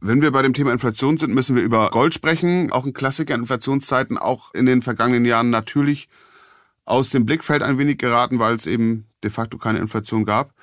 Wenn 0.00 0.22
wir 0.22 0.30
bei 0.30 0.42
dem 0.42 0.54
Thema 0.54 0.72
Inflation 0.72 1.18
sind, 1.18 1.34
müssen 1.34 1.56
wir 1.56 1.62
über 1.62 1.90
Gold 1.90 2.14
sprechen. 2.14 2.70
Auch 2.70 2.84
ein 2.84 2.92
Klassiker 2.92 3.34
in 3.34 3.42
Inflationszeiten, 3.42 4.16
auch 4.16 4.54
in 4.54 4.66
den 4.66 4.82
vergangenen 4.82 5.24
Jahren 5.24 5.50
natürlich 5.50 6.08
aus 6.84 7.10
dem 7.10 7.26
Blickfeld 7.26 7.62
ein 7.62 7.78
wenig 7.78 7.98
geraten, 7.98 8.38
weil 8.38 8.54
es 8.54 8.66
eben 8.66 9.06
de 9.22 9.30
facto 9.30 9.58
keine 9.58 9.78
Inflation 9.78 10.24
gab. 10.24 10.54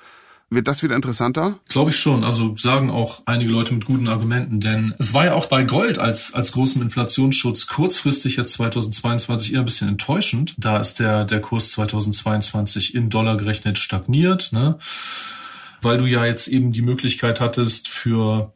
Wird 0.48 0.68
das 0.68 0.82
wieder 0.82 0.94
interessanter? 0.94 1.58
Glaube 1.68 1.90
ich 1.90 1.96
schon. 1.96 2.22
Also 2.22 2.56
sagen 2.56 2.88
auch 2.88 3.22
einige 3.26 3.50
Leute 3.50 3.74
mit 3.74 3.84
guten 3.84 4.06
Argumenten. 4.06 4.60
Denn 4.60 4.94
es 4.98 5.12
war 5.12 5.24
ja 5.24 5.34
auch 5.34 5.46
bei 5.46 5.64
Gold 5.64 5.98
als, 5.98 6.34
als 6.34 6.52
großem 6.52 6.82
Inflationsschutz 6.82 7.66
kurzfristig 7.66 8.36
jetzt 8.36 8.52
2022 8.52 9.54
eher 9.54 9.60
ein 9.60 9.64
bisschen 9.64 9.88
enttäuschend. 9.88 10.54
Da 10.56 10.78
ist 10.78 11.00
der, 11.00 11.24
der 11.24 11.40
Kurs 11.40 11.72
2022 11.72 12.94
in 12.94 13.10
Dollar 13.10 13.36
gerechnet 13.36 13.78
stagniert, 13.78 14.52
ne? 14.52 14.78
Weil 15.82 15.98
du 15.98 16.06
ja 16.06 16.24
jetzt 16.24 16.46
eben 16.46 16.72
die 16.72 16.82
Möglichkeit 16.82 17.40
hattest 17.40 17.88
für 17.88 18.52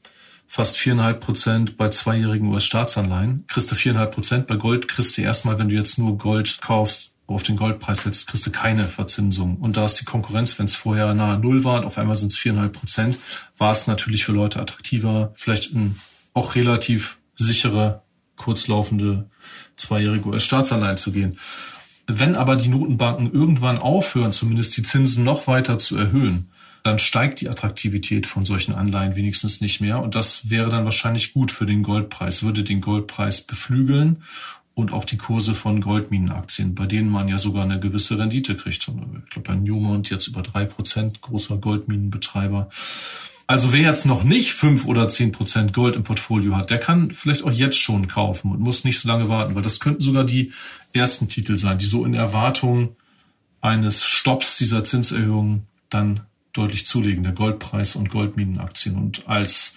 fast 0.46 0.76
viereinhalb 0.76 1.20
Prozent 1.20 1.76
bei 1.76 1.88
zweijährigen 1.88 2.48
US-Staatsanleihen. 2.48 3.44
Kriegst 3.48 3.70
du 3.70 3.74
viereinhalb 3.74 4.14
Prozent. 4.14 4.46
Bei 4.46 4.56
Gold 4.56 4.86
kriegst 4.88 5.16
du 5.16 5.22
erstmal, 5.22 5.58
wenn 5.58 5.68
du 5.68 5.74
jetzt 5.74 5.98
nur 5.98 6.18
Gold 6.18 6.58
kaufst, 6.60 7.10
auf 7.34 7.42
den 7.42 7.56
Goldpreis 7.56 8.02
setzt, 8.02 8.26
kriegst 8.28 8.46
du 8.46 8.50
keine 8.50 8.84
Verzinsung. 8.84 9.56
Und 9.56 9.76
da 9.76 9.84
ist 9.84 9.94
die 9.94 10.04
Konkurrenz, 10.04 10.58
wenn 10.58 10.66
es 10.66 10.74
vorher 10.74 11.14
nahe 11.14 11.38
Null 11.38 11.64
war, 11.64 11.84
auf 11.84 11.98
einmal 11.98 12.16
sind 12.16 12.32
es 12.32 12.38
viereinhalb 12.38 12.72
Prozent, 12.72 13.18
war 13.58 13.72
es 13.72 13.86
natürlich 13.86 14.24
für 14.24 14.32
Leute 14.32 14.60
attraktiver, 14.60 15.32
vielleicht 15.34 15.74
ein 15.74 15.96
auch 16.32 16.54
relativ 16.54 17.18
sichere, 17.36 18.02
kurzlaufende 18.36 19.28
zweijährige 19.76 20.28
US-Staatsanleihen 20.28 20.96
zu 20.96 21.12
gehen. 21.12 21.38
Wenn 22.06 22.36
aber 22.36 22.56
die 22.56 22.68
Notenbanken 22.68 23.32
irgendwann 23.32 23.78
aufhören, 23.78 24.32
zumindest 24.32 24.76
die 24.76 24.82
Zinsen 24.82 25.24
noch 25.24 25.46
weiter 25.46 25.78
zu 25.78 25.96
erhöhen, 25.96 26.50
dann 26.82 26.98
steigt 26.98 27.40
die 27.40 27.48
Attraktivität 27.48 28.26
von 28.26 28.44
solchen 28.46 28.74
Anleihen 28.74 29.16
wenigstens 29.16 29.60
nicht 29.60 29.80
mehr. 29.80 30.00
Und 30.00 30.14
das 30.14 30.48
wäre 30.48 30.70
dann 30.70 30.84
wahrscheinlich 30.84 31.34
gut 31.34 31.50
für 31.50 31.66
den 31.66 31.82
Goldpreis, 31.82 32.42
würde 32.42 32.64
den 32.64 32.80
Goldpreis 32.80 33.42
beflügeln 33.42 34.22
und 34.74 34.92
auch 34.92 35.04
die 35.04 35.16
Kurse 35.16 35.54
von 35.54 35.80
Goldminenaktien, 35.80 36.74
bei 36.74 36.86
denen 36.86 37.10
man 37.10 37.28
ja 37.28 37.38
sogar 37.38 37.64
eine 37.64 37.80
gewisse 37.80 38.18
Rendite 38.18 38.56
kriegt. 38.56 38.76
Ich 38.78 38.84
glaube, 38.84 39.22
bei 39.42 39.54
Newmont 39.54 40.10
jetzt 40.10 40.26
über 40.26 40.42
drei 40.42 40.64
Prozent, 40.64 41.20
großer 41.20 41.56
Goldminenbetreiber. 41.56 42.70
Also 43.46 43.72
wer 43.72 43.80
jetzt 43.80 44.06
noch 44.06 44.22
nicht 44.22 44.52
fünf 44.52 44.86
oder 44.86 45.08
zehn 45.08 45.32
Prozent 45.32 45.72
Gold 45.72 45.96
im 45.96 46.04
Portfolio 46.04 46.56
hat, 46.56 46.70
der 46.70 46.78
kann 46.78 47.10
vielleicht 47.10 47.42
auch 47.42 47.50
jetzt 47.50 47.78
schon 47.78 48.06
kaufen 48.06 48.52
und 48.52 48.60
muss 48.60 48.84
nicht 48.84 49.00
so 49.00 49.08
lange 49.08 49.28
warten, 49.28 49.56
weil 49.56 49.62
das 49.62 49.80
könnten 49.80 50.02
sogar 50.02 50.22
die 50.22 50.52
ersten 50.92 51.28
Titel 51.28 51.56
sein, 51.56 51.76
die 51.76 51.84
so 51.84 52.04
in 52.04 52.14
Erwartung 52.14 52.94
eines 53.60 54.04
Stopps 54.04 54.56
dieser 54.56 54.84
Zinserhöhung 54.84 55.66
dann 55.88 56.20
deutlich 56.52 56.86
zulegen, 56.86 57.24
der 57.24 57.32
Goldpreis 57.32 57.96
und 57.96 58.08
Goldminenaktien. 58.10 58.96
Und 58.96 59.28
als 59.28 59.76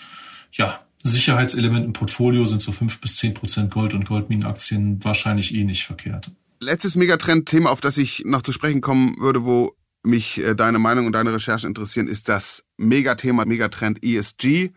ja, 0.51 0.79
Sicherheitselement 1.03 1.85
im 1.85 1.93
Portfolio 1.93 2.45
sind 2.45 2.61
so 2.61 2.71
fünf 2.71 3.01
bis 3.01 3.17
zehn 3.17 3.33
Prozent 3.33 3.71
Gold- 3.71 3.93
und 3.93 4.07
Goldminenaktien 4.07 5.03
wahrscheinlich 5.03 5.53
eh 5.53 5.65
nicht 5.65 5.85
verkehrt. 5.85 6.31
Letztes 6.59 6.95
Megatrend-Thema, 6.95 7.69
auf 7.69 7.81
das 7.81 7.97
ich 7.97 8.23
noch 8.25 8.41
zu 8.41 8.53
sprechen 8.53 8.79
kommen 8.79 9.17
würde, 9.19 9.43
wo 9.43 9.75
mich 10.01 10.37
äh, 10.37 10.55
deine 10.55 10.79
Meinung 10.79 11.05
und 11.05 11.13
deine 11.13 11.33
Recherchen 11.33 11.67
interessieren, 11.67 12.07
ist 12.07 12.29
das 12.29 12.63
Megathema, 12.77 13.43
Megatrend 13.45 14.03
ESG, 14.03 14.71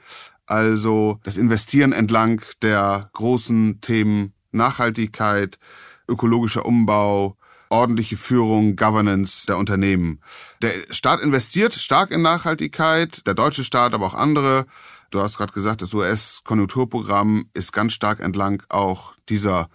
also 0.46 1.20
das 1.22 1.36
Investieren 1.36 1.92
entlang 1.92 2.42
der 2.60 3.10
großen 3.12 3.80
Themen 3.80 4.32
Nachhaltigkeit, 4.50 5.58
ökologischer 6.08 6.66
Umbau, 6.66 7.36
ordentliche 7.68 8.16
Führung, 8.16 8.76
Governance 8.76 9.46
der 9.46 9.58
Unternehmen. 9.58 10.20
Der 10.62 10.72
Staat 10.90 11.20
investiert 11.20 11.74
stark 11.74 12.10
in 12.10 12.22
Nachhaltigkeit, 12.22 13.26
der 13.26 13.34
deutsche 13.34 13.64
Staat, 13.64 13.94
aber 13.94 14.06
auch 14.06 14.14
andere. 14.14 14.66
Du 15.10 15.20
hast 15.20 15.36
gerade 15.36 15.52
gesagt, 15.52 15.82
das 15.82 15.94
US-Konjunkturprogramm 15.94 17.48
ist 17.54 17.72
ganz 17.72 17.92
stark 17.92 18.20
entlang 18.20 18.62
auch 18.68 19.14
dieser 19.28 19.68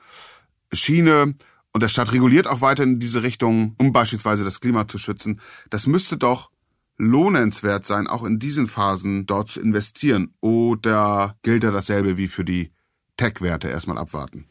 Schiene. 0.74 1.36
Und 1.74 1.82
der 1.82 1.88
Staat 1.88 2.12
reguliert 2.12 2.48
auch 2.48 2.62
weiter 2.62 2.84
in 2.84 3.00
diese 3.00 3.24
Richtung, 3.24 3.76
um 3.78 3.94
beispielsweise 3.94 4.44
das 4.44 4.60
Klima 4.60 4.88
zu 4.88 4.98
schützen. 4.98 5.40
Das 5.70 5.88
müsste 5.88 6.18
doch 6.18 6.52
lohnenswert 6.98 7.86
sein, 7.86 8.08
auch 8.08 8.24
in 8.24 8.40
diesen 8.40 8.68
Phasen 8.68 9.26
dort 9.26 9.50
zu 9.50 9.62
investieren. 9.62 10.34
Oder 10.42 11.36
gilt 11.44 11.64
da 11.64 11.72
dasselbe 11.72 12.18
wie 12.18 12.28
für 12.28 12.46
die 12.46 12.72
Tech-Werte? 13.18 13.70
Erstmal 13.70 13.98
abwarten. 13.98 14.46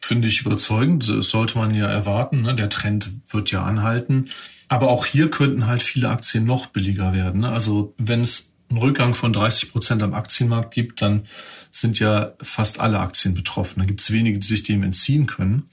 Finde 0.00 0.28
ich 0.28 0.42
überzeugend. 0.42 1.08
Das 1.08 1.30
sollte 1.30 1.58
man 1.58 1.74
ja 1.74 1.86
erwarten. 1.86 2.42
Ne? 2.42 2.54
Der 2.54 2.68
Trend 2.68 3.10
wird 3.32 3.50
ja 3.50 3.64
anhalten. 3.64 4.28
Aber 4.68 4.88
auch 4.88 5.06
hier 5.06 5.30
könnten 5.30 5.66
halt 5.66 5.82
viele 5.82 6.10
Aktien 6.10 6.44
noch 6.44 6.66
billiger 6.66 7.12
werden. 7.12 7.40
Ne? 7.40 7.48
Also 7.48 7.94
wenn 7.98 8.20
es 8.20 8.52
einen 8.70 8.78
Rückgang 8.78 9.14
von 9.14 9.32
30 9.32 9.72
Prozent 9.72 10.02
am 10.02 10.14
Aktienmarkt 10.14 10.72
gibt, 10.74 11.00
dann 11.00 11.26
sind 11.70 11.98
ja 11.98 12.32
fast 12.42 12.80
alle 12.80 12.98
Aktien 12.98 13.34
betroffen. 13.34 13.80
Da 13.80 13.86
gibt 13.86 14.00
es 14.00 14.10
wenige, 14.10 14.38
die 14.38 14.46
sich 14.46 14.62
dem 14.62 14.82
entziehen 14.82 15.26
können. 15.26 15.70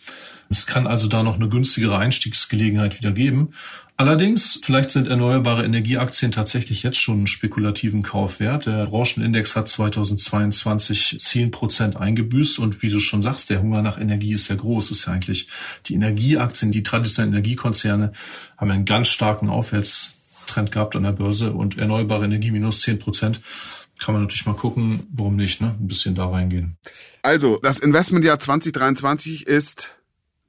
Es 0.49 0.65
kann 0.67 0.87
also 0.87 1.07
da 1.07 1.23
noch 1.23 1.35
eine 1.35 1.49
günstigere 1.49 1.97
Einstiegsgelegenheit 1.97 2.99
wieder 2.99 3.11
geben. 3.11 3.49
Allerdings, 3.97 4.59
vielleicht 4.61 4.91
sind 4.91 5.07
erneuerbare 5.07 5.63
Energieaktien 5.63 6.31
tatsächlich 6.31 6.83
jetzt 6.83 6.97
schon 6.97 7.19
einen 7.19 7.27
spekulativen 7.27 8.03
Kaufwert. 8.03 8.65
Der 8.65 8.85
Branchenindex 8.87 9.55
hat 9.55 9.69
2022 9.69 11.17
10 11.17 11.51
Prozent 11.51 11.95
eingebüßt 11.95 12.59
und 12.59 12.81
wie 12.81 12.89
du 12.89 12.99
schon 12.99 13.21
sagst, 13.21 13.49
der 13.49 13.61
Hunger 13.61 13.81
nach 13.81 13.97
Energie 13.97 14.33
ist 14.33 14.49
ja 14.49 14.55
groß. 14.55 14.91
Ist 14.91 15.07
ja 15.07 15.13
eigentlich 15.13 15.47
die 15.85 15.93
Energieaktien, 15.93 16.73
die 16.73 16.83
traditionellen 16.83 17.35
Energiekonzerne 17.35 18.11
haben 18.57 18.71
einen 18.71 18.85
ganz 18.85 19.07
starken 19.07 19.49
Aufwärtstrend 20.45 20.71
gehabt 20.71 20.95
an 20.95 21.03
der 21.03 21.11
Börse 21.11 21.51
und 21.51 21.77
erneuerbare 21.77 22.25
Energie 22.25 22.51
minus 22.51 22.81
10 22.81 22.99
Prozent 22.99 23.41
kann 23.99 24.13
man 24.13 24.23
natürlich 24.23 24.45
mal 24.45 24.55
gucken, 24.55 25.07
warum 25.13 25.37
nicht, 25.37 25.61
ne? 25.61 25.75
Ein 25.79 25.87
bisschen 25.87 26.15
da 26.15 26.27
reingehen. 26.27 26.77
Also, 27.21 27.59
das 27.61 27.79
Investmentjahr 27.79 28.39
2023 28.39 29.47
ist 29.47 29.91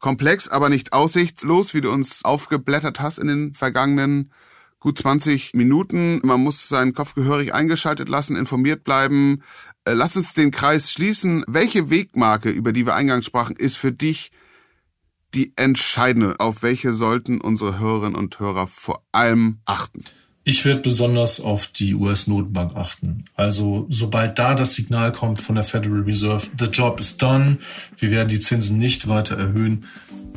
komplex, 0.01 0.49
aber 0.49 0.69
nicht 0.69 0.93
aussichtslos, 0.93 1.73
wie 1.73 1.81
du 1.81 1.91
uns 1.91 2.25
aufgeblättert 2.25 2.99
hast 2.99 3.19
in 3.19 3.29
den 3.29 3.55
vergangenen 3.55 4.33
gut 4.81 4.99
20 4.99 5.55
Minuten. 5.55 6.21
Man 6.25 6.41
muss 6.41 6.69
seinen 6.69 6.93
Kopf 6.93 7.15
gehörig 7.15 7.55
eingeschaltet 7.55 8.09
lassen, 8.09 8.37
informiert 8.37 8.83
bleiben. 8.83 9.43
Äh, 9.85 9.93
lass 9.93 10.17
uns 10.17 10.35
den 10.35 10.51
Kreis 10.51 10.91
schließen. 10.91 11.45
Welche 11.47 11.89
Wegmarke, 11.89 12.51
über 12.51 12.73
die 12.73 12.85
wir 12.85 12.95
eingangs 12.95 13.27
sprachen, 13.27 13.55
ist 13.55 13.77
für 13.77 13.93
dich 13.93 14.33
die 15.37 15.53
entscheidende? 15.57 16.41
Auf 16.41 16.63
welche 16.63 16.93
sollten 16.93 17.41
unsere 17.41 17.79
Hörerinnen 17.79 18.17
und 18.17 18.41
Hörer 18.41 18.67
vor 18.67 19.05
allem 19.13 19.59
achten? 19.65 20.01
Ich 20.43 20.65
werde 20.65 20.81
besonders 20.81 21.41
auf 21.41 21.67
die 21.67 21.95
US-Notenbank 21.95 22.77
achten. 22.77 23.25
Also 23.35 23.87
sobald 23.91 24.39
da 24.39 24.55
das 24.55 24.75
Signal 24.75 25.13
kommt 25.13 25.41
von 25.41 25.57
der 25.57 25.65
Federal 25.65 26.03
Reserve, 26.03 26.47
the 26.59 26.67
job 26.67 27.01
is 27.01 27.17
done, 27.17 27.59
wir 27.99 28.11
werden 28.11 28.29
die 28.29 28.41
Zinsen 28.41 28.79
nicht 28.79 29.09
weiter 29.09 29.37
erhöhen, 29.37 29.87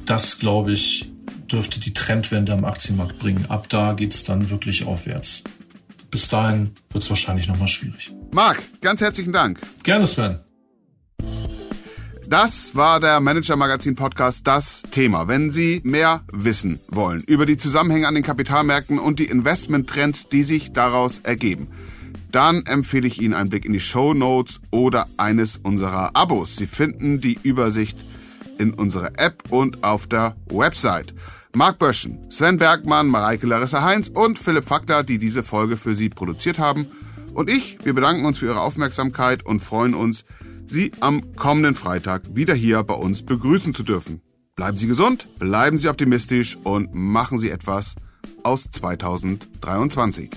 das 0.05 0.39
glaube 0.39 0.71
ich 0.73 1.11
dürfte 1.51 1.79
die 1.79 1.93
Trendwende 1.93 2.53
am 2.53 2.65
Aktienmarkt 2.65 3.19
bringen. 3.19 3.45
Ab 3.49 3.69
da 3.69 3.93
geht's 3.93 4.23
dann 4.23 4.49
wirklich 4.49 4.85
aufwärts. 4.85 5.43
Bis 6.11 6.27
dahin 6.27 6.71
wird 6.89 7.03
es 7.03 7.09
wahrscheinlich 7.09 7.47
nochmal 7.47 7.67
schwierig. 7.67 8.11
Marc, 8.31 8.61
ganz 8.81 9.01
herzlichen 9.01 9.33
Dank. 9.33 9.59
Gerne, 9.83 10.07
Sven. 10.07 10.39
Das 12.29 12.75
war 12.75 12.99
der 12.99 13.21
Manager 13.21 13.55
Magazin 13.55 13.95
Podcast, 13.95 14.45
das 14.45 14.83
Thema. 14.91 15.27
Wenn 15.27 15.49
Sie 15.49 15.81
mehr 15.83 16.21
wissen 16.31 16.79
wollen 16.87 17.21
über 17.21 17.47
die 17.47 17.57
Zusammenhänge 17.57 18.07
an 18.07 18.13
den 18.13 18.23
Kapitalmärkten 18.23 18.99
und 18.99 19.17
die 19.17 19.25
Investmenttrends, 19.25 20.29
die 20.29 20.43
sich 20.43 20.71
daraus 20.71 21.21
ergeben, 21.21 21.69
dann 22.31 22.67
empfehle 22.67 23.07
ich 23.07 23.19
Ihnen 23.19 23.33
einen 23.33 23.49
Blick 23.49 23.65
in 23.65 23.73
die 23.73 23.79
Show 23.79 24.13
Notes 24.13 24.61
oder 24.69 25.07
eines 25.17 25.57
unserer 25.57 26.15
Abos. 26.15 26.55
Sie 26.55 26.67
finden 26.67 27.19
die 27.19 27.39
Übersicht 27.41 27.97
in 28.59 28.75
unserer 28.75 29.17
App 29.17 29.45
und 29.49 29.83
auf 29.83 30.05
der 30.05 30.35
Website. 30.51 31.15
Marc 31.55 31.79
Böschen, 31.79 32.29
Sven 32.29 32.59
Bergmann, 32.59 33.07
Mareike 33.07 33.47
Larissa 33.47 33.81
Heinz 33.81 34.07
und 34.07 34.37
Philipp 34.37 34.65
Fakter, 34.65 35.01
die 35.01 35.17
diese 35.17 35.41
Folge 35.41 35.77
für 35.77 35.95
Sie 35.95 36.09
produziert 36.09 36.59
haben. 36.59 36.89
Und 37.33 37.49
ich, 37.49 37.79
wir 37.83 37.95
bedanken 37.95 38.25
uns 38.25 38.37
für 38.37 38.45
Ihre 38.45 38.61
Aufmerksamkeit 38.61 39.43
und 39.43 39.61
freuen 39.61 39.95
uns, 39.95 40.25
Sie 40.69 40.91
am 40.99 41.35
kommenden 41.35 41.75
Freitag 41.75 42.35
wieder 42.35 42.53
hier 42.53 42.83
bei 42.83 42.93
uns 42.93 43.23
begrüßen 43.23 43.73
zu 43.73 43.83
dürfen. 43.83 44.21
Bleiben 44.55 44.77
Sie 44.77 44.87
gesund, 44.87 45.27
bleiben 45.39 45.79
Sie 45.79 45.89
optimistisch 45.89 46.57
und 46.63 46.93
machen 46.93 47.39
Sie 47.39 47.49
etwas 47.49 47.95
aus 48.43 48.65
2023. 48.71 50.29